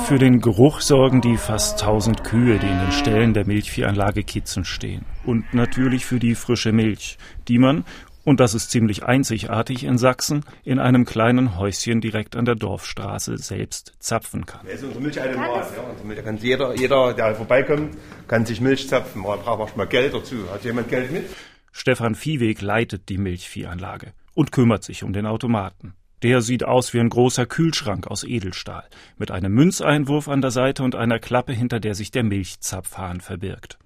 für 0.00 0.18
den 0.18 0.40
Geruch 0.40 0.80
sorgen 0.80 1.20
die 1.20 1.36
fast 1.36 1.80
tausend 1.80 2.24
Kühe, 2.24 2.58
die 2.58 2.66
in 2.66 2.78
den 2.78 2.92
Ställen 2.92 3.34
der 3.34 3.46
Milchviehanlage 3.46 4.22
Kitzen 4.22 4.64
stehen. 4.64 5.04
Und 5.24 5.52
natürlich 5.54 6.04
für 6.04 6.18
die 6.18 6.34
frische 6.34 6.72
Milch, 6.72 7.18
die 7.48 7.58
man, 7.58 7.84
Und 8.24 8.40
das 8.40 8.54
ist 8.54 8.70
ziemlich 8.70 9.04
einzigartig 9.04 9.84
in 9.84 9.98
Sachsen, 9.98 10.44
in 10.64 10.78
einem 10.78 11.04
kleinen 11.04 11.58
Häuschen 11.58 12.00
direkt 12.00 12.36
an 12.36 12.46
der 12.46 12.54
Dorfstraße 12.54 13.36
selbst 13.36 13.92
zapfen 13.98 14.46
kann. 14.46 14.60
Das 14.64 14.76
ist 14.76 14.84
unsere 14.84 15.02
Milchautomat. 15.02 15.76
Ja, 15.76 15.82
unsere 15.82 16.06
Milch, 16.06 16.18
da 16.18 16.24
kann 16.24 16.38
jeder, 16.38 16.74
jeder, 16.74 17.12
der 17.12 17.34
vorbeikommt, 17.34 17.96
kann 18.26 18.46
sich 18.46 18.62
Milch 18.62 18.88
zapfen. 18.88 19.22
Man 19.22 19.40
braucht 19.40 19.58
manchmal 19.58 19.88
Geld 19.88 20.14
dazu. 20.14 20.50
Hat 20.50 20.64
jemand 20.64 20.88
Geld 20.88 21.12
mit? 21.12 21.24
Stefan 21.70 22.14
Viehweg 22.14 22.62
leitet 22.62 23.10
die 23.10 23.18
Milchviehanlage 23.18 24.14
und 24.32 24.52
kümmert 24.52 24.84
sich 24.84 25.04
um 25.04 25.12
den 25.12 25.26
Automaten. 25.26 25.94
Der 26.24 26.40
sieht 26.40 26.64
aus 26.64 26.94
wie 26.94 27.00
ein 27.00 27.10
großer 27.10 27.44
Kühlschrank 27.44 28.06
aus 28.06 28.24
Edelstahl, 28.24 28.84
mit 29.18 29.30
einem 29.30 29.52
Münzeinwurf 29.52 30.26
an 30.26 30.40
der 30.40 30.52
Seite 30.52 30.82
und 30.82 30.94
einer 30.94 31.18
Klappe, 31.18 31.52
hinter 31.52 31.80
der 31.80 31.94
sich 31.94 32.12
der 32.12 32.24
Milchzapfhahn 32.24 33.20
verbirgt. 33.20 33.76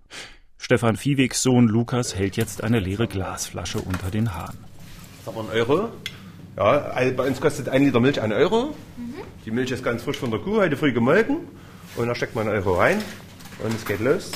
Stefan 0.57 0.95
Viehwegs 0.95 1.43
Sohn 1.43 1.67
Lukas 1.67 2.15
hält 2.15 2.37
jetzt 2.37 2.63
eine 2.63 2.79
leere 2.79 3.09
Glasflasche 3.09 3.81
unter 3.81 4.13
den 4.13 4.37
Hahn. 4.37 4.57
Das 5.25 5.35
ist 5.35 5.37
aber 5.37 5.51
ein 5.51 5.59
Euro. 5.59 5.89
Ja, 6.57 6.65
also 6.65 7.17
bei 7.17 7.27
uns 7.27 7.41
kostet 7.41 7.71
ein 7.71 7.83
Liter 7.83 7.99
Milch 7.99 8.21
ein 8.21 8.33
Euro. 8.33 8.73
Die 9.45 9.51
Milch 9.51 9.73
ist 9.73 9.83
ganz 9.83 10.05
frisch 10.05 10.19
von 10.19 10.31
der 10.31 10.39
Kuh, 10.39 10.59
heute 10.59 10.77
früh 10.77 10.93
gemolken. 10.93 11.39
Und 11.97 12.07
da 12.07 12.15
steckt 12.15 12.37
man 12.37 12.47
einen 12.47 12.57
Euro 12.57 12.75
rein 12.75 13.03
und 13.65 13.75
es 13.75 13.85
geht 13.85 13.99
los. 13.99 14.31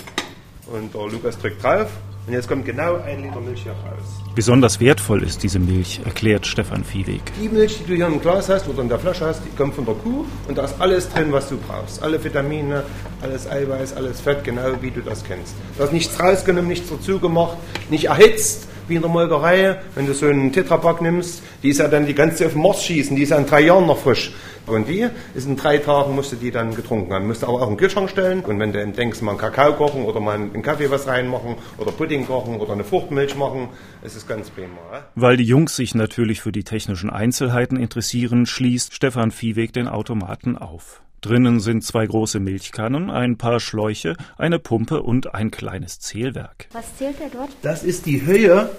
Und 0.67 0.93
der 0.93 1.07
Lukas 1.07 1.39
drückt 1.39 1.63
drauf 1.63 1.89
und 2.27 2.33
jetzt 2.33 2.49
kommt 2.49 2.65
genau 2.65 2.97
ein 2.97 3.23
Liter 3.23 3.41
Milch 3.41 3.63
hier 3.63 3.73
raus. 3.73 4.23
Besonders 4.35 4.81
wertvoll 4.81 5.23
ist 5.23 5.43
diese 5.43 5.59
Milch, 5.59 6.01
erklärt 6.05 6.47
Stefan 6.47 6.85
Viehweg. 6.85 7.21
Die 7.41 7.49
Milch, 7.49 7.79
die 7.79 7.85
du 7.85 7.95
hier 7.95 8.07
im 8.07 8.21
Glas 8.21 8.49
hast 8.49 8.69
oder 8.69 8.83
in 8.83 8.89
der 8.89 8.99
Flasche 8.99 9.27
hast, 9.27 9.43
die 9.45 9.57
kommt 9.57 9.75
von 9.75 9.85
der 9.85 9.95
Kuh 9.95 10.25
und 10.49 10.57
da 10.57 10.65
ist 10.65 10.81
alles 10.81 11.09
drin, 11.09 11.33
was 11.33 11.49
du 11.49 11.59
brauchst. 11.59 12.03
Alle 12.03 12.23
Vitamine, 12.23 12.85
alles 13.21 13.49
Eiweiß, 13.51 13.95
alles 13.95 14.21
Fett, 14.21 14.45
genau 14.45 14.81
wie 14.81 14.91
du 14.91 15.01
das 15.01 15.25
kennst. 15.25 15.55
Da 15.77 15.85
ist 15.85 15.93
nichts 15.93 16.19
rausgenommen, 16.21 16.69
nichts 16.69 16.89
dazu 16.89 17.19
gemacht, 17.19 17.57
nicht 17.91 18.05
erhitzt 18.05 18.69
wie 18.93 18.97
in 18.97 19.03
der 19.03 19.11
Molkerei. 19.11 19.79
Wenn 19.95 20.07
du 20.07 20.13
so 20.13 20.27
einen 20.27 20.53
Tetrapack 20.53 21.01
nimmst, 21.01 21.43
die 21.63 21.71
ist 21.71 21.79
ja 21.79 21.89
dann 21.89 22.07
die 22.07 22.15
ganze 22.15 22.47
auf 22.47 22.53
den 22.53 22.63
Mars 22.63 22.85
schießen, 22.85 23.17
die 23.17 23.23
ist 23.23 23.31
ja 23.31 23.39
in 23.39 23.47
drei 23.47 23.63
Jahren 23.63 23.87
noch 23.87 23.99
frisch. 23.99 24.33
Und 24.67 24.87
die 24.87 25.09
ist 25.35 25.49
in 25.49 25.57
drei 25.57 25.79
Tagen 25.79 26.15
musst 26.15 26.31
du 26.31 26.37
die 26.37 26.51
dann 26.51 26.75
getrunken 26.75 27.13
haben. 27.13 27.27
Musst 27.27 27.43
du 27.43 27.47
aber 27.47 27.63
auch 27.63 27.69
in 27.69 27.71
den 27.71 27.79
Kühlschrank 27.79 28.11
stellen. 28.11 28.41
Und 28.45 28.61
wenn 28.61 28.73
du 28.73 28.87
denkst, 28.87 29.21
mal 29.23 29.33
einen 29.33 29.41
Kakao 29.41 29.73
kochen 29.73 30.05
oder 30.05 30.21
mal 30.21 30.35
einen 30.35 30.63
Kaffee 30.63 30.91
was 30.91 31.07
reinmachen 31.09 31.57
oder 31.79 31.91
Pudding 31.91 32.27
kochen 32.27 32.61
oder 32.61 32.75
eine 32.75 32.85
Fruchtmilch 32.85 33.35
machen, 33.35 33.71
ist 34.03 34.15
es 34.15 34.27
ganz 34.29 34.51
prima. 34.51 34.79
Ja? 34.93 35.05
Weil 35.15 35.37
die 35.37 35.45
Jungs 35.45 35.75
sich 35.75 35.95
natürlich 35.95 36.43
für 36.43 36.53
die 36.53 36.65
technischen 36.65 37.11
Einzelheiten 37.11 37.77
interessieren, 37.77 38.47
schließt 38.47 38.95
Stefan 38.95 39.31
Viehweg 39.33 39.73
den 39.73 39.89
Automaten 39.89 40.57
auf. 40.57 41.03
Drinnen 41.23 41.61
sind 41.61 41.85
zwei 41.85 42.05
große 42.05 42.41
Milchkannen, 42.41 43.09
ein 43.09 43.39
paar 43.39 43.61
Schläuche, 43.61 44.17
eine 44.37 44.59
Pumpe 44.59 45.03
und 45.03 45.37
ein 45.37 45.53
kleines 45.53 46.01
Zählwerk. 46.01 46.67
Was 46.73 46.97
zählt 46.97 47.21
er 47.21 47.31
dort? 47.31 47.51
Das 47.63 47.85
ist 47.85 48.07
die 48.07 48.27
Höhe. 48.27 48.71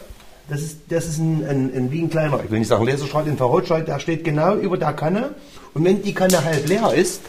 Das 0.50 0.62
ist, 0.62 0.82
das 0.90 1.08
ist 1.08 1.20
ein, 1.20 1.46
ein, 1.48 1.74
ein, 1.74 1.92
wie 1.94 2.02
ein 2.02 2.10
kleiner, 2.10 2.44
ich 2.44 2.52
will 2.52 2.60
nicht 2.60 2.68
sagen 2.68 2.86
Laserstrahl, 2.86 3.28
Infrarotstrahl, 3.28 3.86
der 3.86 3.98
steht 4.00 4.26
genau 4.26 4.58
über 4.58 4.78
der 4.78 4.92
Kanne. 4.92 5.36
Und 5.74 5.86
wenn 5.86 6.04
die 6.04 6.14
Kanne 6.14 6.44
halb 6.44 6.68
leer 6.68 6.94
ist, 6.94 7.22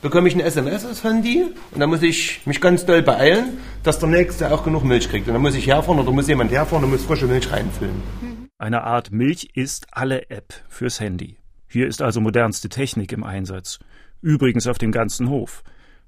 bekomme 0.00 0.28
ich 0.28 0.34
eine 0.34 0.44
SMS 0.44 0.86
aus 0.86 1.04
Handy 1.04 1.44
und 1.72 1.78
dann 1.78 1.90
muss 1.90 2.02
ich 2.02 2.40
mich 2.46 2.62
ganz 2.62 2.86
doll 2.86 3.02
beeilen, 3.02 3.58
dass 3.82 3.98
der 3.98 4.08
Nächste 4.08 4.50
auch 4.54 4.64
genug 4.64 4.84
Milch 4.84 5.10
kriegt. 5.10 5.26
Und 5.28 5.34
dann 5.34 5.42
muss 5.42 5.54
ich 5.54 5.66
herfahren 5.66 6.00
oder 6.00 6.12
muss 6.12 6.28
jemand 6.28 6.50
herfahren 6.50 6.82
und 6.82 6.90
muss 6.92 7.04
frische 7.04 7.26
Milch 7.26 7.52
reinfüllen. 7.52 8.48
Eine 8.56 8.84
Art 8.84 9.12
Milch 9.12 9.50
ist 9.52 9.86
alle 9.90 10.30
App 10.30 10.54
fürs 10.70 10.98
Handy. 10.98 11.36
Hier 11.68 11.86
ist 11.88 12.00
also 12.00 12.22
modernste 12.22 12.70
Technik 12.70 13.12
im 13.12 13.22
Einsatz. 13.22 13.78
Übrigens 14.22 14.68
auf 14.68 14.78
dem 14.78 14.92
ganzen 14.92 15.28
Hof. 15.28 15.64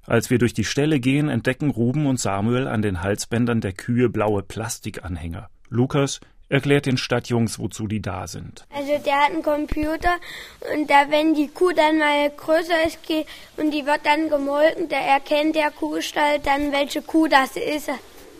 Als 0.07 0.29
wir 0.29 0.37
durch 0.37 0.53
die 0.53 0.63
Ställe 0.63 1.01
gehen, 1.01 1.27
entdecken 1.27 1.69
Ruben 1.69 2.05
und 2.05 2.17
Samuel 2.17 2.67
an 2.67 2.81
den 2.81 3.01
Halsbändern 3.01 3.59
der 3.59 3.73
Kühe 3.73 4.07
blaue 4.07 4.41
Plastikanhänger. 4.41 5.49
Lukas 5.67 6.21
erklärt 6.47 6.85
den 6.85 6.95
Stadtjungs, 6.97 7.59
wozu 7.59 7.87
die 7.87 8.01
da 8.01 8.27
sind. 8.27 8.65
Also 8.73 8.93
der 9.03 9.15
hat 9.15 9.31
einen 9.31 9.43
Computer 9.43 10.15
und 10.73 10.89
da, 10.89 11.07
wenn 11.09 11.33
die 11.33 11.49
Kuh 11.49 11.73
dann 11.73 11.97
mal 11.97 12.29
größer 12.29 12.87
ist 12.87 13.03
geht 13.05 13.25
und 13.57 13.71
die 13.71 13.85
wird 13.85 14.05
dann 14.05 14.29
gemolken, 14.29 14.87
da 14.87 14.97
erkennt 14.97 15.55
der 15.55 15.71
Kuhstall 15.71 16.39
dann, 16.39 16.71
welche 16.71 17.01
Kuh 17.01 17.27
das 17.27 17.57
ist 17.57 17.89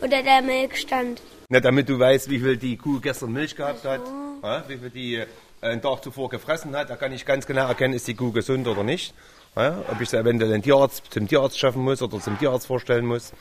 oder 0.00 0.22
der 0.22 0.40
Milchstand. 0.40 1.20
Na, 1.50 1.60
damit 1.60 1.90
du 1.90 1.98
weißt, 1.98 2.30
wie 2.30 2.38
viel 2.38 2.56
die 2.56 2.78
Kuh 2.78 3.00
gestern 3.00 3.32
Milch 3.32 3.54
gehabt 3.54 3.84
hat, 3.84 4.00
ja, 4.42 4.64
wie 4.68 4.78
viel 4.78 4.90
die 4.90 5.14
äh, 5.16 5.26
einen 5.60 5.82
Tag 5.82 6.02
zuvor 6.02 6.30
gefressen 6.30 6.74
hat, 6.74 6.88
da 6.88 6.96
kann 6.96 7.12
ich 7.12 7.26
ganz 7.26 7.46
genau 7.46 7.66
erkennen, 7.66 7.92
ist 7.92 8.08
die 8.08 8.14
Kuh 8.14 8.32
gesund 8.32 8.66
oder 8.68 8.84
nicht. 8.84 9.12
Ja, 9.56 9.78
ob 9.90 10.00
ich 10.00 10.10
sie 10.10 10.18
eventuell 10.18 10.50
den 10.50 10.62
Tierarzt, 10.62 11.04
zum 11.10 11.26
Tierarzt 11.26 11.58
schaffen 11.58 11.82
muss 11.82 12.02
oder 12.02 12.20
zum 12.20 12.38
Tierarzt 12.38 12.66
vorstellen 12.66 13.06
muss. 13.06 13.32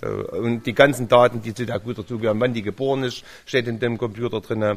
So, 0.00 0.08
und 0.08 0.66
die 0.66 0.72
ganzen 0.72 1.08
Daten, 1.08 1.42
die 1.42 1.54
zu 1.54 1.66
der 1.66 1.78
Kuh 1.78 1.92
dazugehören, 1.92 2.40
wann 2.40 2.54
die 2.54 2.62
geboren 2.62 3.04
ist, 3.04 3.22
steht 3.46 3.68
in 3.68 3.78
dem 3.78 3.98
Computer 3.98 4.40
drin, 4.40 4.62
äh, 4.62 4.76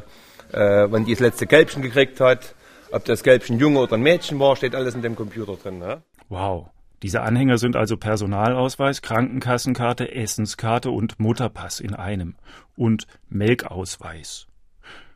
wann 0.52 1.04
die 1.04 1.12
das 1.12 1.20
letzte 1.20 1.46
Kälbchen 1.46 1.82
gekriegt 1.82 2.20
hat, 2.20 2.54
ob 2.92 3.04
das 3.06 3.22
Kälbchen 3.22 3.58
Junge 3.58 3.80
oder 3.80 3.94
ein 3.94 4.02
Mädchen 4.02 4.38
war, 4.38 4.54
steht 4.54 4.74
alles 4.74 4.94
in 4.94 5.02
dem 5.02 5.16
Computer 5.16 5.56
drin. 5.56 5.80
Ja? 5.80 6.02
Wow. 6.28 6.68
Diese 7.02 7.22
Anhänger 7.22 7.58
sind 7.58 7.76
also 7.76 7.96
Personalausweis, 7.96 9.02
Krankenkassenkarte, 9.02 10.14
Essenskarte 10.14 10.90
und 10.90 11.18
Mutterpass 11.18 11.80
in 11.80 11.94
einem. 11.94 12.36
Und 12.76 13.06
Melkausweis. 13.28 14.46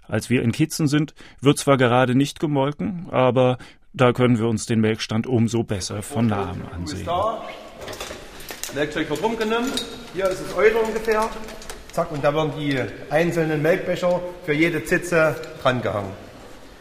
Als 0.03 0.29
wir 0.29 0.43
in 0.43 0.53
Kitzen 0.53 0.89
sind, 0.89 1.15
wird 1.41 1.59
zwar 1.59 1.77
gerade 1.77 2.15
nicht 2.15 2.41
gemolken, 2.41 3.09
aber 3.11 3.59
da 4.01 4.13
können 4.13 4.39
wir 4.39 4.47
uns 4.47 4.67
den 4.67 4.81
Melkstand 4.81 5.27
umso 5.27 5.63
besser 5.63 6.03
von 6.03 6.27
nahem 6.27 6.63
ansehen. 6.73 7.09
Melkzeug 8.75 9.11
wird 9.11 9.23
rumgenommen. 9.23 9.73
Hier 10.15 10.29
ist 10.29 10.41
es 10.41 10.55
Euro 10.55 10.81
ungefähr. 10.81 11.29
Zack, 11.93 12.13
und 12.13 12.23
da 12.23 12.35
werden 12.35 12.53
die 12.59 12.79
einzelnen 13.11 13.61
Melkbecher 13.63 14.21
für 14.45 14.53
jede 14.53 14.85
Zitze 14.85 15.37
drangehangen. 15.63 16.13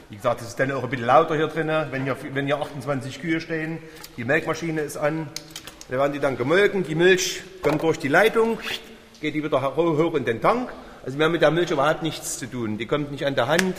Wie 0.09 0.15
gesagt, 0.15 0.41
es 0.41 0.49
ist 0.49 0.59
dann 0.59 0.71
auch 0.71 0.83
ein 0.83 0.89
bisschen 0.89 1.05
lauter 1.05 1.35
hier 1.35 1.47
drin, 1.47 1.71
wenn 1.91 2.03
hier, 2.03 2.15
wenn 2.33 2.45
hier 2.45 2.61
28 2.61 3.19
Kühe 3.19 3.41
stehen. 3.41 3.79
Die 4.15 4.23
Melkmaschine 4.23 4.81
ist 4.81 4.97
an. 4.97 5.27
Da 5.89 5.97
werden 5.97 6.13
die 6.13 6.19
dann 6.19 6.37
gemolken. 6.37 6.83
Die 6.83 6.95
Milch 6.95 7.41
kommt 7.61 7.81
durch 7.81 7.97
die 7.97 8.07
Leitung, 8.07 8.59
geht 9.21 9.33
die 9.35 9.43
wieder 9.43 9.61
hoch, 9.75 9.97
hoch 9.97 10.15
in 10.15 10.25
den 10.25 10.41
Tank. 10.41 10.69
Also 11.05 11.17
wir 11.17 11.25
haben 11.25 11.31
mit 11.31 11.41
der 11.41 11.51
Milch 11.51 11.71
überhaupt 11.71 12.03
nichts 12.03 12.37
zu 12.37 12.45
tun. 12.45 12.77
Die 12.77 12.85
kommt 12.85 13.11
nicht 13.11 13.25
an 13.25 13.35
der 13.35 13.47
Hand, 13.47 13.75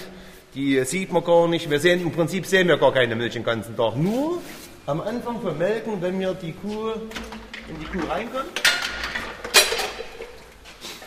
die 0.54 0.82
sieht 0.84 1.12
man 1.12 1.24
gar 1.24 1.48
nicht. 1.48 1.70
Wir 1.70 1.80
sehen, 1.80 2.00
im 2.00 2.12
Prinzip 2.12 2.46
sehen 2.46 2.68
wir 2.68 2.78
gar 2.78 2.92
keine 2.92 3.14
Milch 3.16 3.34
den 3.34 3.44
ganzen 3.44 3.76
Tag. 3.76 3.96
Nur 3.96 4.40
am 4.86 5.00
Anfang 5.00 5.40
vom 5.40 5.56
Melken, 5.58 6.00
wenn 6.00 6.18
mir 6.18 6.34
die 6.34 6.52
Kuh 6.52 6.90
in 7.68 7.78
die 7.78 7.84
Kuh 7.86 8.06
reinkommt, 8.08 8.62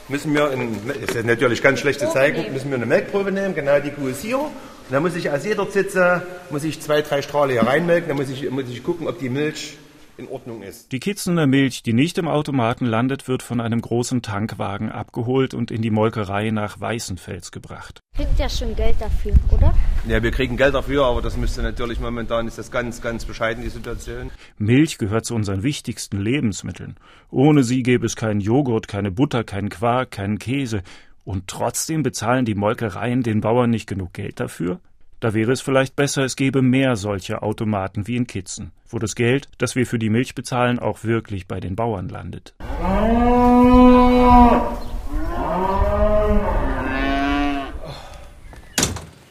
müssen 0.08 0.34
wir, 0.34 0.52
in, 0.52 0.76
ist 1.02 1.16
jetzt 1.16 1.26
natürlich 1.26 1.64
ganz 1.64 1.80
schlecht 1.80 2.00
zu 2.00 2.10
zeigen, 2.12 2.54
müssen 2.54 2.70
wir 2.70 2.76
eine 2.76 2.86
Melkprobe 2.86 3.32
nehmen. 3.32 3.56
Genau, 3.56 3.80
die 3.80 3.92
Kuh 3.92 4.08
ist 4.08 4.22
hier. 4.22 4.40
Und 4.40 4.52
dann 4.92 5.02
muss 5.02 5.16
ich 5.16 5.30
aus 5.30 5.46
jeder 5.46 5.70
Zitze, 5.70 6.22
muss 6.50 6.64
ich 6.64 6.82
zwei, 6.82 7.02
drei 7.02 7.22
Strahle 7.22 7.54
hier 7.54 7.64
reinmelken. 7.64 8.10
Dann 8.10 8.18
muss 8.18 8.30
ich, 8.30 8.50
muss 8.50 8.70
ich 8.70 8.84
gucken, 8.84 9.08
ob 9.08 9.20
die 9.20 9.30
Milch 9.30 9.78
in 10.22 10.28
Ordnung 10.30 10.62
ist. 10.62 10.92
Die 10.92 11.00
Kitzener 11.00 11.48
Milch, 11.48 11.84
die 11.84 11.94
nicht 11.94 12.18
im 12.18 12.28
Automaten 12.28 12.86
landet, 12.86 13.28
wird 13.28 13.44
von 13.44 13.60
einem 13.60 13.82
großen 13.82 14.22
Tankwagen 14.22 14.92
abgeholt 14.92 15.54
und 15.54 15.72
in 15.72 15.82
die 15.82 15.90
Molkerei 15.90 16.52
nach 16.52 16.80
Weißenfels 16.80 17.52
gebracht. 17.52 18.00
Kriegt 18.16 18.40
ja 18.40 18.50
schon 18.50 18.76
Geld 18.76 18.96
dafür, 19.00 19.34
oder? 19.52 19.74
Ja, 20.08 20.22
wir 20.22 20.32
kriegen 20.32 20.58
Geld 20.58 20.76
dafür, 20.76 21.06
aber 21.06 21.22
das 21.22 21.38
müsste 21.38 21.62
natürlich 21.62 22.00
momentan 22.00 22.48
ist 22.48 22.58
das 22.58 22.72
ganz, 22.72 23.02
ganz 23.02 23.26
bescheiden, 23.26 23.64
die 23.64 23.70
Situation. 23.70 24.32
Milch 24.58 24.98
gehört 24.98 25.26
zu 25.26 25.36
unseren 25.36 25.64
wichtigsten 25.64 26.20
Lebensmitteln. 26.20 26.96
Ohne 27.30 27.64
sie 27.64 27.84
gäbe 27.84 28.06
es 28.06 28.16
keinen 28.16 28.42
Joghurt, 28.42 28.88
keine 28.88 29.12
Butter, 29.12 29.44
keinen 29.44 29.70
Quark, 29.70 30.12
keinen 30.12 30.40
Käse. 30.40 30.84
Und 31.24 31.48
trotzdem 31.48 32.04
bezahlen 32.04 32.46
die 32.46 32.56
Molkereien 32.56 33.24
den 33.24 33.42
Bauern 33.42 33.70
nicht 33.70 33.88
genug 33.88 34.14
Geld 34.14 34.40
dafür? 34.40 34.80
Da 35.22 35.36
wäre 35.36 35.52
es 35.52 35.62
vielleicht 35.62 35.96
besser, 35.96 36.24
es 36.24 36.36
gäbe 36.36 36.64
mehr 36.64 36.96
solcher 36.96 37.44
Automaten 37.44 38.08
wie 38.08 38.16
in 38.16 38.26
Kitzen, 38.26 38.72
wo 38.90 38.98
das 38.98 39.14
Geld, 39.14 39.50
das 39.60 39.76
wir 39.76 39.86
für 39.86 40.00
die 40.00 40.10
Milch 40.10 40.34
bezahlen, 40.34 40.80
auch 40.80 41.04
wirklich 41.04 41.48
bei 41.48 41.60
den 41.60 41.76
Bauern 41.76 42.10
landet. 42.10 42.56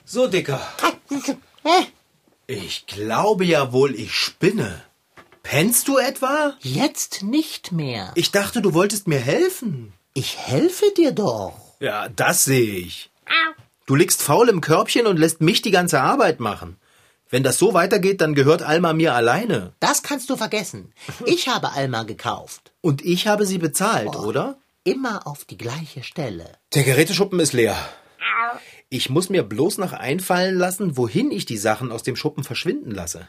So, 0.05 0.29
Dicker. 0.29 0.61
Ich 2.47 2.87
glaube 2.87 3.45
ja 3.45 3.73
wohl, 3.73 3.97
ich 3.97 4.13
spinne. 4.15 4.83
Pennst 5.43 5.89
du 5.89 5.99
etwa? 5.99 6.55
Jetzt 6.61 7.25
nicht 7.25 7.73
mehr. 7.73 8.13
Ich 8.15 8.31
dachte, 8.31 8.63
du 8.63 8.75
wolltest 8.75 9.09
mir 9.09 9.19
helfen. 9.19 9.93
Ich 10.15 10.39
helfe 10.39 10.87
dir 10.97 11.11
doch. 11.11 11.55
Ja, 11.81 12.09
das 12.09 12.45
sehe 12.45 12.77
ich. 12.79 13.11
Du 13.91 13.97
liegst 13.97 14.23
faul 14.23 14.49
im 14.49 14.61
Körbchen 14.61 15.09
und 15.09 15.19
lässt 15.19 15.41
mich 15.41 15.63
die 15.63 15.73
ganze 15.73 16.01
Arbeit 16.01 16.39
machen. 16.39 16.77
Wenn 17.29 17.43
das 17.43 17.59
so 17.59 17.75
weitergeht, 17.75 18.21
dann 18.21 18.37
gehört 18.37 18.63
Alma 18.63 18.93
mir 18.93 19.17
alleine. 19.17 19.73
Das 19.81 20.05
kannst 20.05 20.31
du 20.31 20.37
vergessen. 20.37 20.93
Ich 21.27 21.49
habe 21.49 21.73
Alma 21.73 22.05
gekauft. 22.05 22.71
Und 22.83 23.05
ich 23.05 23.27
habe 23.27 23.47
sie 23.47 23.59
bezahlt, 23.59 24.15
oder? 24.15 24.59
Immer 24.85 25.27
auf 25.27 25.45
die 25.45 25.59
gleiche 25.59 26.05
Stelle. 26.05 26.45
Der 26.73 26.85
Geräteschuppen 26.85 27.41
ist 27.41 27.53
leer. 27.53 27.77
Ich 28.91 29.11
muss 29.11 29.29
mir 29.29 29.43
bloß 29.43 29.79
noch 29.79 29.93
einfallen 29.93 30.57
lassen, 30.57 30.97
wohin 30.97 31.33
ich 31.33 31.45
die 31.45 31.59
Sachen 31.59 31.91
aus 31.91 32.05
dem 32.05 32.15
Schuppen 32.15 32.45
verschwinden 32.45 32.93
lasse. 32.93 33.27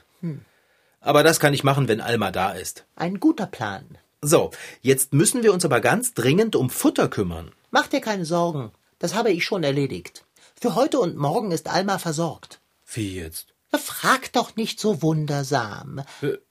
Aber 1.00 1.24
das 1.24 1.39
kann 1.39 1.56
ich 1.56 1.63
machen, 1.63 1.88
wenn 1.88 2.01
Alma 2.01 2.30
da 2.30 2.51
ist. 2.51 2.86
Ein 2.96 3.20
guter 3.20 3.48
Plan. 3.48 3.98
So, 4.22 4.51
jetzt 4.82 5.12
müssen 5.12 5.41
wir 5.41 5.53
uns 5.53 5.65
aber 5.65 5.82
ganz 5.82 6.13
dringend 6.13 6.56
um 6.56 6.70
Futter 6.70 7.08
kümmern. 7.08 7.51
Mach 7.72 7.88
dir 7.88 8.00
keine 8.00 8.25
Sorgen. 8.25 8.72
Das 9.00 9.15
habe 9.15 9.32
ich 9.32 9.44
schon 9.44 9.63
erledigt. 9.63 10.24
Für 10.62 10.75
heute 10.75 11.00
und 11.00 11.18
morgen 11.18 11.51
ist 11.51 11.68
Alma 11.68 11.98
versorgt. 11.98 12.62
Wie 12.94 13.15
jetzt? 13.15 13.48
Frag 13.74 14.32
doch 14.34 14.56
nicht 14.56 14.80
so 14.80 15.01
wundersam. 15.01 16.03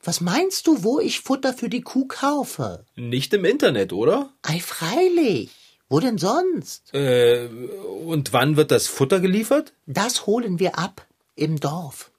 Was 0.03 0.21
meinst 0.21 0.67
du, 0.67 0.83
wo 0.83 0.99
ich 0.99 1.21
Futter 1.21 1.55
für 1.55 1.69
die 1.69 1.83
Kuh 1.83 2.09
kaufe? 2.09 2.85
Nicht 2.97 3.33
im 3.35 3.45
Internet, 3.45 3.93
oder? 3.93 4.31
Ei, 4.43 4.59
freilich. 4.59 5.51
Wo 5.89 6.01
denn 6.01 6.19
sonst? 6.19 6.93
Äh, 6.93 7.47
und 8.05 8.33
wann 8.33 8.57
wird 8.57 8.73
das 8.73 8.89
Futter 8.89 9.21
geliefert? 9.21 9.75
Das 9.87 10.27
holen 10.27 10.59
wir 10.59 10.77
ab. 10.77 11.07
Im 11.37 11.61
Dorf. 11.61 12.11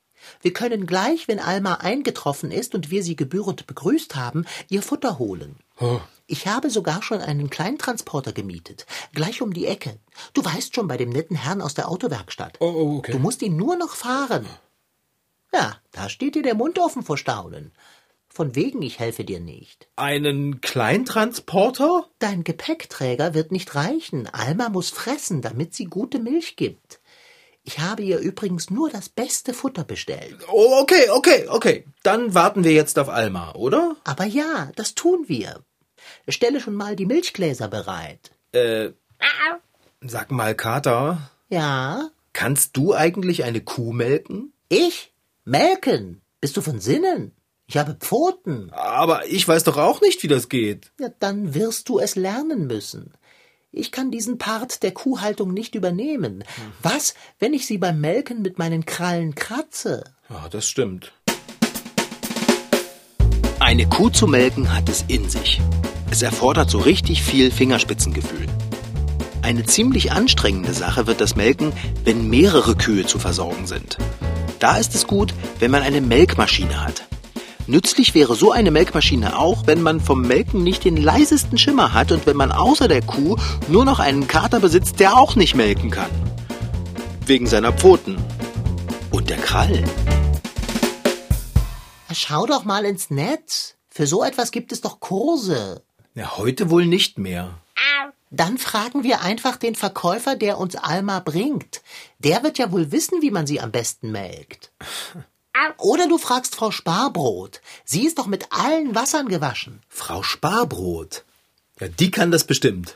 Wir 0.42 0.54
können 0.54 0.88
gleich, 0.88 1.28
wenn 1.28 1.40
Alma 1.40 1.74
eingetroffen 1.74 2.52
ist 2.52 2.74
und 2.74 2.90
wir 2.90 3.04
sie 3.04 3.18
gebührend 3.18 3.68
begrüßt 3.68 4.16
haben, 4.16 4.46
ihr 4.70 4.82
Futter 4.82 5.20
holen. 5.20 5.58
Ich 6.32 6.48
habe 6.48 6.70
sogar 6.70 7.04
schon 7.04 7.20
einen 7.20 7.50
Kleintransporter 7.50 8.32
gemietet. 8.32 8.86
Gleich 9.14 9.42
um 9.42 9.54
die 9.54 9.66
Ecke. 9.66 10.00
Du 10.32 10.46
weißt 10.46 10.74
schon 10.74 10.88
bei 10.88 10.96
dem 10.96 11.10
netten 11.10 11.36
Herrn 11.36 11.62
aus 11.62 11.74
der 11.74 11.90
Autowerkstatt. 11.90 12.56
Oh, 12.62 12.72
oh, 12.74 12.98
okay. 13.00 13.12
Du 13.12 13.20
musst 13.20 13.42
ihn 13.42 13.58
nur 13.58 13.76
noch 13.76 13.96
fahren. 13.96 14.46
Ja, 15.54 15.76
da 15.92 16.08
steht 16.08 16.36
dir 16.36 16.42
der 16.42 16.56
Mund 16.56 16.80
offen 16.80 17.04
vor 17.04 17.18
Staunen. 17.18 17.74
Von 18.30 18.56
wegen, 18.56 18.82
ich 18.82 18.98
helfe 18.98 19.26
dir 19.26 19.42
nicht. 19.42 19.90
Einen 19.98 20.62
Kleintransporter? 20.62 22.08
Dein 22.20 22.46
Gepäckträger 22.46 23.34
wird 23.34 23.52
nicht 23.52 23.76
reichen. 23.76 24.28
Alma 24.28 24.70
muss 24.70 24.90
fressen, 24.90 25.42
damit 25.42 25.76
sie 25.76 25.84
gute 25.84 26.20
Milch 26.20 26.56
gibt. 26.56 27.02
Ich 27.64 27.80
habe 27.80 28.04
ihr 28.04 28.20
übrigens 28.20 28.70
nur 28.70 28.90
das 28.90 29.10
beste 29.10 29.54
Futter 29.54 29.84
bestellt. 29.84 30.38
Oh, 30.50 30.80
okay, 30.82 31.10
okay, 31.10 31.50
okay. 31.50 31.86
Dann 32.04 32.34
warten 32.34 32.64
wir 32.64 32.72
jetzt 32.72 32.98
auf 32.98 33.10
Alma, 33.10 33.52
oder? 33.52 33.98
Aber 34.06 34.24
ja, 34.24 34.72
das 34.78 34.96
tun 34.96 35.26
wir. 35.28 35.66
Stelle 36.28 36.60
schon 36.60 36.76
mal 36.76 36.96
die 36.96 37.06
Milchgläser 37.06 37.68
bereit. 37.68 38.32
Äh, 38.54 38.90
sag 40.02 40.32
mal, 40.32 40.56
Kater, 40.56 41.32
Ja? 41.50 42.10
kannst 42.34 42.76
du 42.78 42.94
eigentlich 42.94 43.44
eine 43.44 43.62
Kuh 43.62 43.92
melken? 43.94 44.54
Ich? 44.70 45.14
Melken? 45.44 46.22
Bist 46.40 46.58
du 46.58 46.62
von 46.62 46.80
Sinnen? 46.80 47.34
Ich 47.68 47.78
habe 47.78 47.96
Pfoten. 48.00 48.70
Aber 48.72 49.26
ich 49.28 49.48
weiß 49.48 49.64
doch 49.64 49.78
auch 49.78 50.02
nicht, 50.02 50.24
wie 50.24 50.28
das 50.28 50.50
geht. 50.50 50.92
Ja, 51.00 51.10
dann 51.20 51.54
wirst 51.54 51.88
du 51.90 52.00
es 52.00 52.16
lernen 52.16 52.68
müssen. 52.68 53.14
Ich 53.72 53.94
kann 53.94 54.12
diesen 54.12 54.38
Part 54.38 54.84
der 54.84 54.92
Kuhhaltung 54.92 55.54
nicht 55.54 55.76
übernehmen. 55.76 56.44
Was, 56.82 57.14
wenn 57.40 57.54
ich 57.54 57.66
sie 57.66 57.78
beim 57.78 58.02
Melken 58.02 58.42
mit 58.42 58.60
meinen 58.60 58.86
Krallen 58.86 59.34
kratze? 59.36 60.04
Ja, 60.30 60.50
das 60.50 60.68
stimmt. 60.68 61.14
Eine 63.62 63.88
Kuh 63.88 64.10
zu 64.10 64.28
melken 64.28 64.74
hat 64.74 64.90
es 64.90 65.06
in 65.08 65.30
sich. 65.30 65.62
Es 66.12 66.22
erfordert 66.22 66.70
so 66.70 66.80
richtig 66.80 67.24
viel 67.24 67.52
Fingerspitzengefühl. 67.52 68.46
Eine 69.42 69.64
ziemlich 69.64 70.12
anstrengende 70.12 70.74
Sache 70.74 71.08
wird 71.08 71.22
das 71.22 71.38
Melken, 71.38 71.72
wenn 72.04 72.30
mehrere 72.30 72.76
Kühe 72.76 73.06
zu 73.06 73.18
versorgen 73.18 73.66
sind. 73.66 73.98
Da 74.60 74.76
ist 74.76 74.94
es 74.94 75.08
gut, 75.08 75.34
wenn 75.60 75.72
man 75.72 75.84
eine 75.84 76.02
Melkmaschine 76.02 76.84
hat. 76.84 77.04
Nützlich 77.66 78.14
wäre 78.14 78.36
so 78.36 78.52
eine 78.52 78.72
Melkmaschine 78.72 79.40
auch, 79.40 79.66
wenn 79.68 79.82
man 79.82 80.02
vom 80.02 80.22
Melken 80.22 80.66
nicht 80.66 80.84
den 80.84 80.98
leisesten 80.98 81.58
Schimmer 81.58 81.94
hat 81.94 82.12
und 82.12 82.26
wenn 82.26 82.36
man 82.36 82.52
außer 82.52 82.90
der 82.90 83.02
Kuh 83.02 83.38
nur 83.70 83.86
noch 83.86 84.00
einen 84.00 84.28
Kater 84.28 84.60
besitzt, 84.60 85.00
der 85.00 85.18
auch 85.18 85.38
nicht 85.38 85.56
melken 85.56 85.92
kann. 85.92 86.12
Wegen 87.26 87.48
seiner 87.48 87.72
Pfoten. 87.72 88.18
Und 89.12 89.30
der 89.30 89.38
Krallen. 89.38 89.90
Schau 92.12 92.46
doch 92.46 92.66
mal 92.66 92.84
ins 92.84 93.10
Netz. 93.10 93.76
Für 93.90 94.08
so 94.08 94.24
etwas 94.24 94.52
gibt 94.52 94.74
es 94.74 94.82
doch 94.82 95.00
Kurse. 95.00 95.84
Ja, 96.14 96.38
heute 96.38 96.70
wohl 96.70 96.86
nicht 96.86 97.18
mehr. 97.18 97.58
Dann 98.30 98.58
fragen 98.58 99.04
wir 99.04 99.22
einfach 99.22 99.58
den 99.58 99.76
Verkäufer, 99.76 100.36
der 100.36 100.58
uns 100.58 100.76
Alma 100.76 101.20
bringt. 101.20 101.82
Der 102.20 102.44
wird 102.44 102.58
ja 102.58 102.72
wohl 102.72 102.92
wissen, 102.92 103.22
wie 103.22 103.32
man 103.32 103.46
sie 103.46 103.60
am 103.60 103.72
besten 103.72 104.12
melkt. 104.12 104.72
Oder 105.78 106.08
du 106.08 106.18
fragst 106.18 106.56
Frau 106.56 106.72
Sparbrot. 106.72 107.62
Sie 107.84 108.06
ist 108.06 108.18
doch 108.18 108.28
mit 108.28 108.48
allen 108.52 108.96
Wassern 108.96 109.28
gewaschen. 109.28 109.82
Frau 109.90 110.24
Sparbrot. 110.24 111.26
Ja, 111.80 111.88
die 111.90 112.10
kann 112.10 112.32
das 112.32 112.46
bestimmt. 112.46 112.96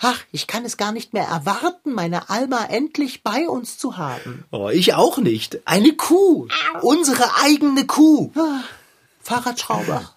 Ach, 0.00 0.20
ich 0.30 0.46
kann 0.46 0.64
es 0.64 0.76
gar 0.76 0.92
nicht 0.92 1.12
mehr 1.12 1.24
erwarten, 1.24 1.92
meine 1.92 2.30
Alma 2.30 2.64
endlich 2.66 3.24
bei 3.24 3.48
uns 3.48 3.78
zu 3.78 3.96
haben. 3.96 4.44
Oh, 4.52 4.68
ich 4.68 4.94
auch 4.94 5.18
nicht. 5.18 5.60
Eine 5.66 5.92
Kuh. 5.94 6.46
Unsere 6.82 7.34
eigene 7.42 7.84
Kuh. 7.86 8.30
Ah, 8.36 8.62
Fahrradschrauber. 9.20 10.14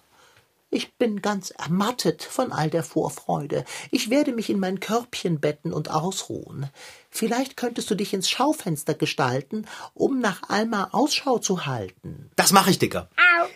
Ich 0.74 0.94
bin 0.94 1.20
ganz 1.20 1.50
ermattet 1.50 2.22
von 2.22 2.50
all 2.50 2.70
der 2.70 2.82
Vorfreude. 2.82 3.66
Ich 3.90 4.08
werde 4.08 4.32
mich 4.32 4.48
in 4.48 4.58
mein 4.58 4.80
Körbchen 4.80 5.38
betten 5.38 5.70
und 5.70 5.90
ausruhen. 5.90 6.70
Vielleicht 7.10 7.58
könntest 7.58 7.90
du 7.90 7.94
dich 7.94 8.14
ins 8.14 8.30
Schaufenster 8.30 8.94
gestalten, 8.94 9.66
um 9.92 10.18
nach 10.18 10.48
Alma 10.48 10.88
Ausschau 10.92 11.36
zu 11.36 11.66
halten. 11.66 12.30
Das 12.36 12.52
mache 12.52 12.70
ich, 12.70 12.78
Dicker. 12.78 13.10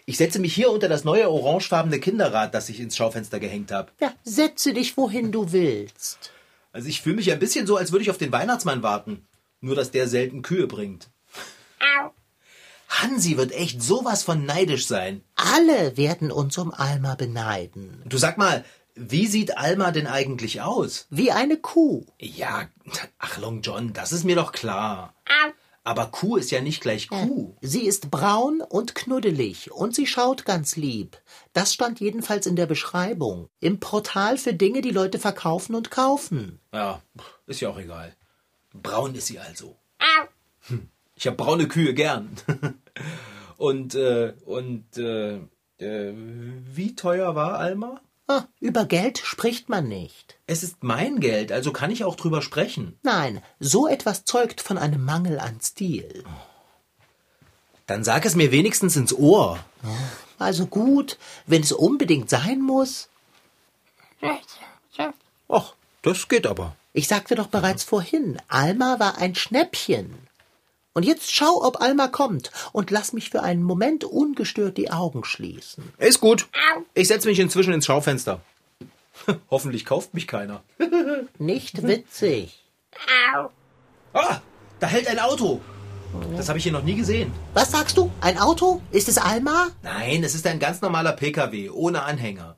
Ich 0.05 0.19
setze 0.19 0.39
mich 0.39 0.55
hier 0.55 0.71
unter 0.71 0.91
das 0.91 1.05
neue 1.05 1.31
orangefarbene 1.31 2.01
Kinderrad, 2.01 2.53
das 2.53 2.69
ich 2.69 2.81
ins 2.81 2.99
Schaufenster 2.99 3.41
gehängt 3.41 3.73
habe. 3.73 3.91
Ja, 3.99 4.13
setze 4.23 4.75
dich, 4.75 4.99
wohin 4.99 5.33
du 5.33 5.53
willst. 5.53 6.33
Also 6.71 6.89
ich 6.89 7.01
fühle 7.01 7.17
mich 7.17 7.33
ein 7.33 7.39
bisschen 7.39 7.67
so, 7.67 7.79
als 7.79 7.93
würde 7.93 8.03
ich 8.03 8.11
auf 8.11 8.19
den 8.19 8.31
Weihnachtsmann 8.31 8.83
warten. 8.83 9.27
Nur, 9.63 9.75
dass 9.75 9.91
der 9.91 10.07
selten 10.07 10.43
Kühe 10.43 10.67
bringt. 10.67 11.09
Hansi 12.89 13.37
wird 13.37 13.53
echt 13.53 13.83
sowas 13.83 14.23
von 14.23 14.45
neidisch 14.45 14.87
sein. 14.87 15.23
Alle 15.35 15.97
werden 15.97 16.31
uns 16.31 16.57
um 16.59 16.73
Alma 16.73 17.15
beneiden. 17.15 18.03
Du 18.07 18.19
sag 18.19 18.39
mal, 18.39 18.65
wie 18.95 19.27
sieht 19.27 19.59
Alma 19.59 19.91
denn 19.91 20.07
eigentlich 20.07 20.63
aus? 20.63 21.07
Wie 21.11 21.31
eine 21.31 21.59
Kuh. 21.59 22.07
Ja, 22.19 22.69
ach 23.19 23.39
Long 23.39 23.61
John, 23.61 23.93
das 23.93 24.13
ist 24.13 24.25
mir 24.25 24.37
doch 24.37 24.53
klar. 24.53 25.15
Aber 25.85 26.07
Kuh 26.07 26.37
ist 26.37 26.51
ja 26.51 26.61
nicht 26.61 26.81
gleich 26.81 27.09
Kuh. 27.09 27.55
Sie 27.61 27.87
ist 27.87 28.11
braun 28.11 28.61
und 28.61 28.97
knuddelig 28.97 29.71
und 29.71 29.95
sie 29.95 30.07
schaut 30.07 30.45
ganz 30.45 30.75
lieb. 30.75 31.17
Das 31.53 31.73
stand 31.73 32.01
jedenfalls 32.01 32.47
in 32.47 32.57
der 32.57 32.67
Beschreibung. 32.67 33.49
Im 33.61 33.79
Portal 33.79 34.37
für 34.37 34.53
Dinge, 34.53 34.81
die 34.81 34.91
Leute 34.91 35.21
verkaufen 35.21 35.77
und 35.77 35.93
kaufen. 35.93 36.59
Ja, 36.73 37.03
ist 37.47 37.61
ja 37.61 37.69
auch 37.69 37.79
egal. 37.79 38.17
Braun 38.73 39.15
ist 39.15 39.29
sie 39.29 39.39
also. 39.39 39.77
Hm, 40.69 40.89
Ich 41.17 41.27
habe 41.27 41.37
braune 41.37 41.67
Kühe 41.67 41.95
gern. 41.95 42.37
und, 43.57 43.95
äh, 43.95 44.35
und, 44.45 44.97
äh, 44.99 45.37
äh, 45.79 46.13
wie 46.15 46.95
teuer 46.95 47.35
war 47.35 47.59
Alma? 47.59 48.01
Ah, 48.29 48.45
über 48.61 48.85
Geld 48.85 49.19
spricht 49.19 49.69
man 49.69 49.89
nicht. 49.89 50.39
Es 50.47 50.63
ist 50.63 50.83
mein 50.83 51.21
Geld, 51.21 51.53
also 51.53 51.73
kann 51.73 51.91
ich 51.91 52.05
auch 52.05 52.17
drüber 52.17 52.43
sprechen. 52.43 52.99
Nein, 53.03 53.41
so 53.61 53.87
etwas 53.87 54.25
zeugt 54.25 54.61
von 54.61 54.79
einem 54.79 55.05
Mangel 55.05 55.39
an 55.39 55.61
Stil. 55.61 56.25
Dann 57.87 58.03
sag 58.03 58.25
es 58.25 58.35
mir 58.35 58.51
wenigstens 58.51 58.97
ins 58.97 59.15
Ohr. 59.15 59.61
Also 60.39 60.67
gut, 60.67 61.19
wenn 61.47 61.63
es 61.63 61.71
unbedingt 61.71 62.29
sein 62.29 62.61
muss. 62.61 63.09
Ach, 65.49 65.75
das 66.03 66.29
geht 66.29 66.47
aber. 66.47 66.75
Ich 66.93 67.07
sagte 67.07 67.37
doch 67.37 67.47
bereits 67.47 67.85
vorhin, 67.85 68.39
Alma 68.49 68.99
war 68.99 69.19
ein 69.19 69.37
Schnäppchen. 69.37 70.26
Und 70.97 71.03
jetzt 71.03 71.31
schau, 71.35 71.63
ob 71.63 71.83
Alma 71.83 72.09
kommt 72.09 72.51
und 72.73 72.91
lass 72.91 73.13
mich 73.13 73.29
für 73.29 73.43
einen 73.43 73.63
Moment 73.63 74.03
ungestört 74.03 74.79
die 74.79 74.91
Augen 74.91 75.25
schließen. 75.25 75.93
Ist 75.99 76.23
gut. 76.23 76.49
Ich 76.95 77.09
setze 77.09 77.29
mich 77.29 77.39
inzwischen 77.39 77.75
ins 77.75 77.85
Schaufenster. 77.85 78.41
Hoffentlich 79.51 79.85
kauft 79.85 80.15
mich 80.15 80.27
keiner. 80.27 80.63
Nicht 81.39 81.83
witzig. 81.83 82.65
Ah, 84.15 84.41
da 84.81 84.87
hält 84.87 85.07
ein 85.09 85.19
Auto. 85.19 85.61
Das 86.35 86.49
habe 86.49 86.57
ich 86.57 86.63
hier 86.63 86.73
noch 86.73 86.83
nie 86.83 86.97
gesehen. 86.97 87.31
Was 87.53 87.73
sagst 87.73 87.99
du? 87.99 88.11
Ein 88.23 88.39
Auto? 88.39 88.81
Ist 88.91 89.11
es 89.11 89.19
Alma? 89.19 89.67
Nein, 89.83 90.25
es 90.25 90.35
ist 90.35 90.47
ein 90.47 90.59
ganz 90.59 90.81
normaler 90.81 91.13
PKW 91.13 91.69
ohne 91.69 92.05
Anhänger. 92.05 92.57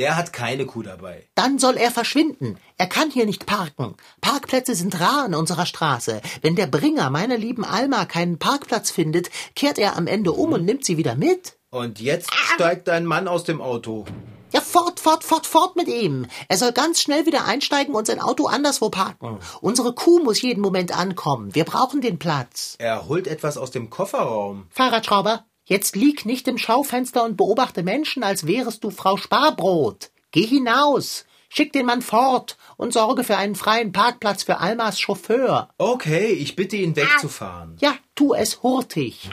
Der 0.00 0.16
hat 0.16 0.32
keine 0.32 0.64
Kuh 0.64 0.82
dabei. 0.82 1.28
Dann 1.34 1.58
soll 1.58 1.76
er 1.76 1.90
verschwinden. 1.90 2.56
Er 2.78 2.86
kann 2.86 3.10
hier 3.10 3.26
nicht 3.26 3.44
parken. 3.44 3.96
Parkplätze 4.22 4.74
sind 4.74 4.98
rar 4.98 5.26
in 5.26 5.34
unserer 5.34 5.66
Straße. 5.66 6.22
Wenn 6.40 6.56
der 6.56 6.68
Bringer 6.68 7.10
meiner 7.10 7.36
lieben 7.36 7.66
Alma 7.66 8.06
keinen 8.06 8.38
Parkplatz 8.38 8.90
findet, 8.90 9.28
kehrt 9.54 9.78
er 9.78 9.98
am 9.98 10.06
Ende 10.06 10.32
um 10.32 10.54
und 10.54 10.64
nimmt 10.64 10.86
sie 10.86 10.96
wieder 10.96 11.16
mit. 11.16 11.58
Und 11.68 12.00
jetzt 12.00 12.32
steigt 12.34 12.88
ein 12.88 13.04
Mann 13.04 13.28
aus 13.28 13.44
dem 13.44 13.60
Auto. 13.60 14.06
Ja, 14.52 14.62
fort, 14.62 15.00
fort, 15.00 15.22
fort, 15.22 15.46
fort 15.46 15.76
mit 15.76 15.86
ihm. 15.86 16.26
Er 16.48 16.56
soll 16.56 16.72
ganz 16.72 17.02
schnell 17.02 17.26
wieder 17.26 17.44
einsteigen 17.44 17.94
und 17.94 18.06
sein 18.06 18.20
Auto 18.20 18.46
anderswo 18.46 18.88
parken. 18.88 19.38
Unsere 19.60 19.94
Kuh 19.94 20.20
muss 20.24 20.40
jeden 20.40 20.62
Moment 20.62 20.96
ankommen. 20.96 21.54
Wir 21.54 21.64
brauchen 21.64 22.00
den 22.00 22.18
Platz. 22.18 22.74
Er 22.78 23.06
holt 23.06 23.26
etwas 23.26 23.58
aus 23.58 23.70
dem 23.70 23.90
Kofferraum. 23.90 24.66
Fahrradschrauber, 24.70 25.44
jetzt 25.70 25.96
lieg 25.96 26.26
nicht 26.26 26.46
im 26.48 26.58
Schaufenster 26.58 27.24
und 27.24 27.36
beobachte 27.36 27.82
Menschen, 27.82 28.22
als 28.22 28.46
wärest 28.46 28.84
du 28.84 28.90
Frau 28.90 29.16
Sparbrot. 29.16 30.10
Geh 30.32 30.44
hinaus, 30.44 31.24
schick 31.48 31.72
den 31.72 31.86
Mann 31.86 32.02
fort 32.02 32.58
und 32.76 32.92
sorge 32.92 33.24
für 33.24 33.36
einen 33.36 33.54
freien 33.54 33.92
Parkplatz 33.92 34.42
für 34.42 34.58
Almas 34.58 35.00
Chauffeur. 35.00 35.70
Okay, 35.78 36.26
ich 36.32 36.56
bitte 36.56 36.76
ihn 36.76 36.96
wegzufahren. 36.96 37.76
Ja, 37.80 37.94
tu 38.14 38.34
es 38.34 38.62
hurtig. 38.62 39.30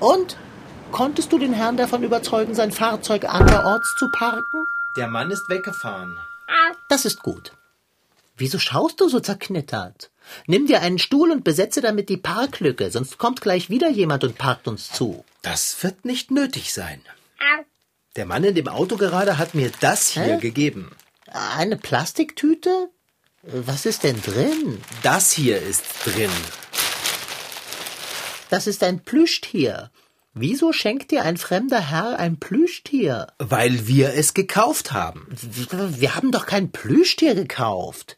Und? 0.00 0.38
Konntest 0.92 1.32
du 1.32 1.38
den 1.38 1.52
Herrn 1.52 1.76
davon 1.76 2.04
überzeugen, 2.04 2.54
sein 2.54 2.70
Fahrzeug 2.70 3.24
anderorts 3.28 3.96
zu 3.98 4.08
parken? 4.12 4.66
Der 4.96 5.08
Mann 5.08 5.30
ist 5.30 5.48
weggefahren. 5.48 6.16
Das 6.88 7.04
ist 7.04 7.22
gut. 7.22 7.52
Wieso 8.36 8.58
schaust 8.58 9.00
du 9.00 9.08
so 9.08 9.18
zerknittert? 9.18 10.10
Nimm 10.46 10.66
dir 10.66 10.82
einen 10.82 10.98
Stuhl 10.98 11.30
und 11.30 11.44
besetze 11.44 11.80
damit 11.80 12.08
die 12.08 12.16
Parklücke, 12.16 12.90
sonst 12.90 13.18
kommt 13.18 13.40
gleich 13.40 13.70
wieder 13.70 13.88
jemand 13.90 14.24
und 14.24 14.38
parkt 14.38 14.68
uns 14.68 14.90
zu. 14.90 15.24
Das 15.42 15.82
wird 15.82 16.04
nicht 16.04 16.30
nötig 16.30 16.72
sein. 16.72 17.00
Der 18.16 18.24
Mann 18.26 18.44
in 18.44 18.54
dem 18.54 18.68
Auto 18.68 18.96
gerade 18.96 19.36
hat 19.36 19.54
mir 19.54 19.70
das 19.80 20.08
hier 20.08 20.36
Hä? 20.36 20.40
gegeben. 20.40 20.90
Eine 21.56 21.76
Plastiktüte? 21.76 22.88
Was 23.42 23.84
ist 23.84 24.04
denn 24.04 24.20
drin? 24.22 24.82
Das 25.02 25.32
hier 25.32 25.60
ist 25.60 25.84
drin. 26.04 26.30
Das 28.48 28.66
ist 28.66 28.82
ein 28.82 29.00
Plüschtier. 29.00 29.90
Wieso 30.32 30.72
schenkt 30.72 31.10
dir 31.10 31.24
ein 31.24 31.36
fremder 31.36 31.90
Herr 31.90 32.18
ein 32.18 32.38
Plüschtier? 32.38 33.28
Weil 33.38 33.86
wir 33.86 34.14
es 34.14 34.34
gekauft 34.34 34.92
haben. 34.92 35.26
Wir 35.30 36.14
haben 36.14 36.32
doch 36.32 36.46
kein 36.46 36.72
Plüschtier 36.72 37.34
gekauft. 37.34 38.16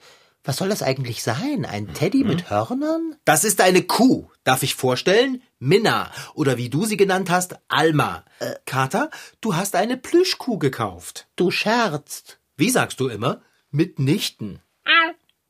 Was 0.48 0.56
soll 0.56 0.70
das 0.70 0.82
eigentlich 0.82 1.22
sein? 1.22 1.66
Ein 1.66 1.92
Teddy 1.92 2.24
mit 2.24 2.48
Hörnern? 2.48 3.16
Das 3.26 3.44
ist 3.44 3.60
eine 3.60 3.82
Kuh. 3.82 4.30
Darf 4.44 4.62
ich 4.62 4.76
vorstellen? 4.76 5.42
Minna. 5.58 6.10
Oder 6.32 6.56
wie 6.56 6.70
du 6.70 6.86
sie 6.86 6.96
genannt 6.96 7.28
hast, 7.28 7.56
Alma. 7.68 8.24
Äh, 8.38 8.54
Kater, 8.64 9.10
du 9.42 9.56
hast 9.56 9.76
eine 9.76 9.98
Plüschkuh 9.98 10.58
gekauft. 10.58 11.28
Du 11.36 11.50
scherzt. 11.50 12.38
Wie 12.56 12.70
sagst 12.70 12.98
du 12.98 13.08
immer? 13.08 13.42
Mitnichten. 13.70 14.62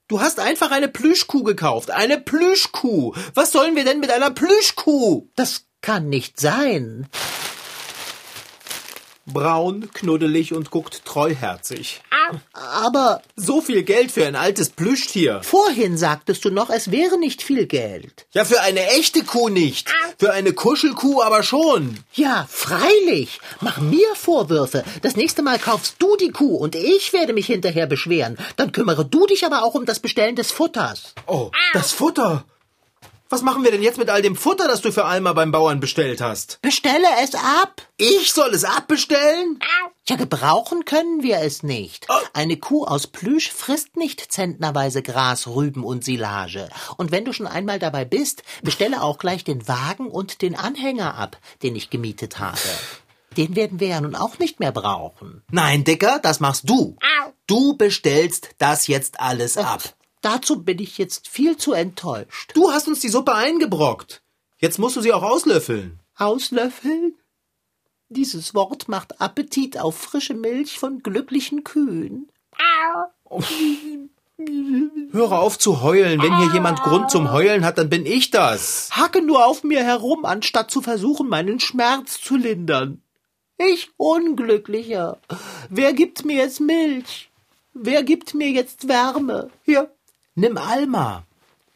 Du 0.08 0.20
hast 0.20 0.40
einfach 0.40 0.72
eine 0.72 0.88
Plüschkuh 0.88 1.44
gekauft. 1.44 1.92
Eine 1.92 2.18
Plüschkuh. 2.18 3.14
Was 3.34 3.52
sollen 3.52 3.76
wir 3.76 3.84
denn 3.84 4.00
mit 4.00 4.10
einer 4.10 4.32
Plüschkuh? 4.32 5.28
Das 5.36 5.66
kann 5.80 6.08
nicht 6.08 6.40
sein. 6.40 7.06
Braun, 9.32 9.88
knuddelig 9.92 10.52
und 10.54 10.70
guckt 10.70 11.04
treuherzig. 11.04 12.00
Aber 12.52 13.22
So 13.36 13.60
viel 13.62 13.82
Geld 13.84 14.10
für 14.12 14.26
ein 14.26 14.36
altes 14.36 14.68
Plüschtier. 14.68 15.40
vorhin 15.42 15.96
sagtest 15.96 16.44
du 16.44 16.50
noch, 16.50 16.68
es 16.68 16.90
wäre 16.90 17.18
nicht 17.18 17.42
viel 17.42 17.66
Geld. 17.66 18.26
Ja, 18.32 18.44
für 18.44 18.60
eine 18.60 18.86
echte 18.88 19.24
Kuh 19.24 19.48
nicht. 19.48 19.90
Für 20.18 20.32
eine 20.32 20.52
Kuschelkuh 20.52 21.22
aber 21.22 21.42
schon. 21.42 21.98
Ja, 22.12 22.46
freilich. 22.50 23.40
Mach 23.60 23.78
mir 23.78 24.08
Vorwürfe. 24.14 24.84
Das 25.02 25.16
nächste 25.16 25.42
Mal 25.42 25.58
kaufst 25.58 25.96
du 26.00 26.16
die 26.16 26.30
Kuh 26.30 26.56
und 26.56 26.74
ich 26.74 27.12
werde 27.14 27.32
mich 27.32 27.46
hinterher 27.46 27.86
beschweren. 27.86 28.36
Dann 28.56 28.72
kümmere 28.72 29.04
du 29.06 29.26
dich 29.26 29.46
aber 29.46 29.62
auch 29.62 29.74
um 29.74 29.86
das 29.86 30.00
Bestellen 30.00 30.36
des 30.36 30.50
Futters. 30.52 31.14
Oh, 31.26 31.50
das 31.72 31.92
Futter. 31.92 32.44
Was 33.30 33.42
machen 33.42 33.62
wir 33.62 33.70
denn 33.70 33.82
jetzt 33.82 33.98
mit 33.98 34.08
all 34.08 34.22
dem 34.22 34.36
Futter, 34.36 34.68
das 34.68 34.80
du 34.80 34.90
für 34.90 35.04
Alma 35.04 35.34
beim 35.34 35.52
Bauern 35.52 35.80
bestellt 35.80 36.22
hast? 36.22 36.58
Bestelle 36.62 37.06
es 37.22 37.34
ab. 37.34 37.82
Ich 37.98 38.32
soll 38.32 38.54
es 38.54 38.64
abbestellen? 38.64 39.58
Ja, 40.08 40.16
gebrauchen 40.16 40.86
können 40.86 41.22
wir 41.22 41.40
es 41.40 41.62
nicht. 41.62 42.06
Eine 42.32 42.56
Kuh 42.56 42.86
aus 42.86 43.06
Plüsch 43.06 43.50
frisst 43.52 43.98
nicht 43.98 44.32
zentnerweise 44.32 45.02
Gras, 45.02 45.46
Rüben 45.46 45.84
und 45.84 46.04
Silage. 46.04 46.70
Und 46.96 47.12
wenn 47.12 47.26
du 47.26 47.34
schon 47.34 47.46
einmal 47.46 47.78
dabei 47.78 48.06
bist, 48.06 48.44
bestelle 48.62 49.02
auch 49.02 49.18
gleich 49.18 49.44
den 49.44 49.68
Wagen 49.68 50.08
und 50.08 50.40
den 50.40 50.56
Anhänger 50.56 51.16
ab, 51.16 51.36
den 51.62 51.76
ich 51.76 51.90
gemietet 51.90 52.38
habe. 52.38 52.56
Den 53.36 53.56
werden 53.56 53.78
wir 53.78 53.88
ja 53.88 54.00
nun 54.00 54.14
auch 54.14 54.38
nicht 54.38 54.58
mehr 54.58 54.72
brauchen. 54.72 55.42
Nein, 55.50 55.84
Dicker, 55.84 56.18
das 56.18 56.40
machst 56.40 56.68
du. 56.70 56.96
Du 57.46 57.76
bestellst 57.76 58.54
das 58.56 58.86
jetzt 58.86 59.20
alles 59.20 59.58
ab. 59.58 59.82
Dazu 60.28 60.62
bin 60.62 60.78
ich 60.78 60.98
jetzt 60.98 61.26
viel 61.26 61.56
zu 61.56 61.72
enttäuscht. 61.72 62.50
Du 62.52 62.70
hast 62.70 62.86
uns 62.86 63.00
die 63.00 63.08
Suppe 63.08 63.34
eingebrockt. 63.34 64.20
Jetzt 64.58 64.78
musst 64.78 64.94
du 64.94 65.00
sie 65.00 65.14
auch 65.14 65.22
auslöffeln. 65.22 66.00
Auslöffeln? 66.18 67.14
Dieses 68.10 68.54
Wort 68.54 68.88
macht 68.88 69.22
Appetit 69.22 69.78
auf 69.78 69.96
frische 69.96 70.34
Milch 70.34 70.78
von 70.78 71.02
glücklichen 71.02 71.64
Kühen. 71.64 72.28
Höre 75.12 75.32
auf 75.32 75.58
zu 75.58 75.80
heulen. 75.80 76.20
Wenn 76.20 76.36
hier 76.36 76.52
jemand 76.52 76.82
Grund 76.82 77.10
zum 77.10 77.32
Heulen 77.32 77.64
hat, 77.64 77.78
dann 77.78 77.88
bin 77.88 78.04
ich 78.04 78.30
das. 78.30 78.90
Hacke 78.92 79.22
nur 79.22 79.46
auf 79.46 79.64
mir 79.64 79.82
herum, 79.82 80.26
anstatt 80.26 80.70
zu 80.70 80.82
versuchen, 80.82 81.30
meinen 81.30 81.58
Schmerz 81.58 82.20
zu 82.20 82.36
lindern. 82.36 83.00
Ich 83.56 83.88
Unglücklicher. 83.96 85.16
Wer 85.70 85.94
gibt 85.94 86.26
mir 86.26 86.36
jetzt 86.36 86.60
Milch? 86.60 87.30
Wer 87.72 88.02
gibt 88.02 88.34
mir 88.34 88.50
jetzt 88.50 88.88
Wärme? 88.88 89.48
Hier, 89.64 89.90
nimm 90.38 90.56
Alma. 90.56 91.24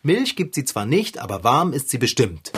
Milch 0.03 0.37
gibt 0.37 0.55
sie 0.55 0.65
zwar 0.65 0.87
nicht, 0.87 1.19
aber 1.19 1.45
warm 1.45 1.73
ist 1.73 1.91
sie 1.91 1.99
bestimmt. 1.99 2.53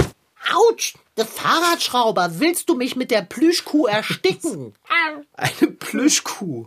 Autsch! 0.53 0.95
Der 1.17 1.27
Fahrradschrauber, 1.27 2.41
willst 2.41 2.69
du 2.69 2.75
mich 2.75 2.97
mit 2.97 3.11
der 3.11 3.23
Plüschkuh 3.23 3.87
ersticken? 3.87 4.75
Eine 5.33 5.71
Plüschkuh. 5.71 6.67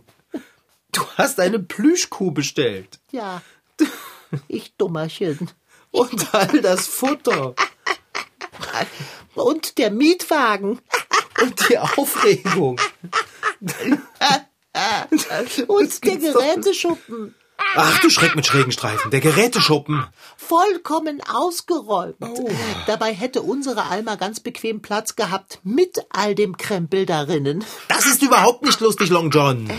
Du 0.92 1.02
hast 1.16 1.38
eine 1.38 1.58
Plüschkuh 1.58 2.30
bestellt. 2.30 2.98
Ja. 3.12 3.42
Ich 4.48 4.74
Dummerchen. 4.76 5.50
Und 5.90 6.34
all 6.34 6.60
das 6.60 6.86
Futter. 6.86 7.54
Und 9.34 9.76
der 9.78 9.90
Mietwagen. 9.90 10.80
Und 11.42 11.68
die 11.68 11.78
Aufregung. 11.78 12.80
Und 15.68 16.04
der 16.04 16.16
Geräteschuppen. 16.16 17.34
Ach 17.76 18.00
du 18.00 18.10
Schreck 18.10 18.34
mit 18.34 18.46
schrägen 18.46 18.72
Streifen. 18.72 19.10
Der 19.10 19.20
Geräteschuppen. 19.20 20.06
Vollkommen 20.36 21.20
ausgeräumt. 21.22 22.16
Dabei 22.86 23.12
hätte 23.12 23.42
unsere 23.42 23.84
Alma 23.86 24.16
ganz 24.16 24.40
bequem 24.40 24.80
Platz 24.82 25.16
gehabt 25.16 25.60
mit 25.62 25.98
all 26.10 26.34
dem 26.34 26.56
Krempel 26.56 27.06
darinnen. 27.06 27.64
Das 27.88 28.06
ist 28.06 28.22
überhaupt 28.22 28.64
nicht 28.64 28.80
lustig, 28.80 29.10
Long 29.10 29.30
John. 29.30 29.70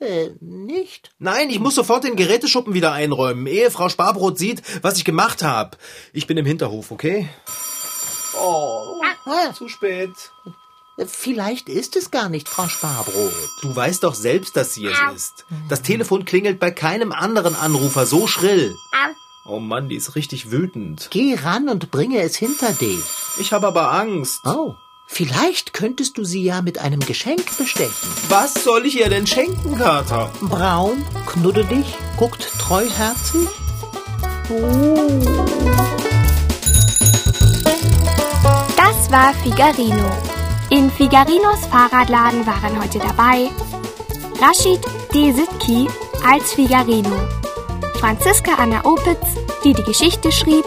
Äh, 0.00 0.30
nicht? 0.40 1.10
Nein, 1.18 1.50
ich 1.50 1.60
muss 1.60 1.74
sofort 1.74 2.04
den 2.04 2.16
Geräteschuppen 2.16 2.74
wieder 2.74 2.92
einräumen, 2.92 3.46
ehe 3.46 3.70
Frau 3.70 3.88
Sparbrot 3.88 4.38
sieht, 4.38 4.62
was 4.82 4.96
ich 4.96 5.04
gemacht 5.04 5.42
habe. 5.42 5.76
Ich 6.12 6.26
bin 6.26 6.36
im 6.38 6.46
Hinterhof, 6.46 6.90
okay? 6.90 7.28
Oh, 8.40 9.00
Ah, 9.24 9.52
zu 9.52 9.68
spät. 9.68 10.10
Vielleicht 11.06 11.68
ist 11.68 11.96
es 11.96 12.10
gar 12.10 12.28
nicht 12.28 12.48
Frau 12.48 12.68
Sparbrot. 12.68 13.32
Du 13.62 13.74
weißt 13.74 14.04
doch 14.04 14.14
selbst, 14.14 14.56
dass 14.56 14.74
sie 14.74 14.86
es 14.86 14.98
ist. 15.14 15.46
Das 15.68 15.82
Telefon 15.82 16.24
klingelt 16.24 16.60
bei 16.60 16.70
keinem 16.70 17.12
anderen 17.12 17.54
Anrufer 17.54 18.04
so 18.06 18.26
schrill. 18.26 18.74
Oh 19.44 19.58
Mann, 19.58 19.88
die 19.88 19.96
ist 19.96 20.14
richtig 20.14 20.50
wütend. 20.52 21.08
Geh 21.10 21.34
ran 21.34 21.68
und 21.68 21.90
bringe 21.90 22.20
es 22.20 22.36
hinter 22.36 22.72
dich. 22.72 23.02
Ich 23.38 23.52
habe 23.52 23.66
aber 23.66 23.92
Angst. 23.92 24.42
Oh, 24.44 24.74
vielleicht 25.06 25.72
könntest 25.72 26.16
du 26.18 26.24
sie 26.24 26.44
ja 26.44 26.62
mit 26.62 26.78
einem 26.78 27.00
Geschenk 27.00 27.56
bestechen. 27.56 28.08
Was 28.28 28.54
soll 28.62 28.86
ich 28.86 29.00
ihr 29.00 29.08
denn 29.08 29.26
schenken, 29.26 29.76
Kater? 29.76 30.30
Braun, 30.42 31.04
knuddelig, 31.26 31.86
guckt 32.16 32.46
treuherzig. 32.58 33.48
Das 38.76 39.10
war 39.10 39.34
Figarino. 39.42 40.31
In 40.72 40.90
Figarinos 40.90 41.66
Fahrradladen 41.70 42.46
waren 42.46 42.82
heute 42.82 42.98
dabei 42.98 43.50
Rashid 44.40 44.80
Desitki 45.12 45.86
als 46.26 46.54
Figarino, 46.54 47.14
Franziska 48.00 48.54
Anna 48.56 48.82
Opitz, 48.82 49.36
die 49.62 49.74
die 49.74 49.82
Geschichte 49.82 50.32
schrieb, 50.32 50.64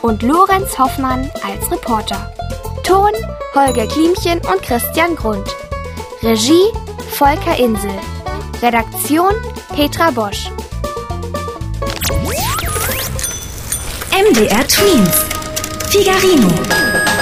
und 0.00 0.22
Lorenz 0.22 0.78
Hoffmann 0.78 1.30
als 1.46 1.70
Reporter. 1.70 2.32
Ton 2.82 3.12
Holger 3.54 3.86
Klimchen 3.88 4.38
und 4.38 4.62
Christian 4.62 5.14
Grund. 5.14 5.46
Regie 6.22 6.72
Volker 7.10 7.58
Insel. 7.58 7.92
Redaktion 8.62 9.34
Petra 9.76 10.10
Bosch. 10.12 10.50
MDR 14.12 14.66
Twins. 14.66 15.26
Figarino. 15.90 17.21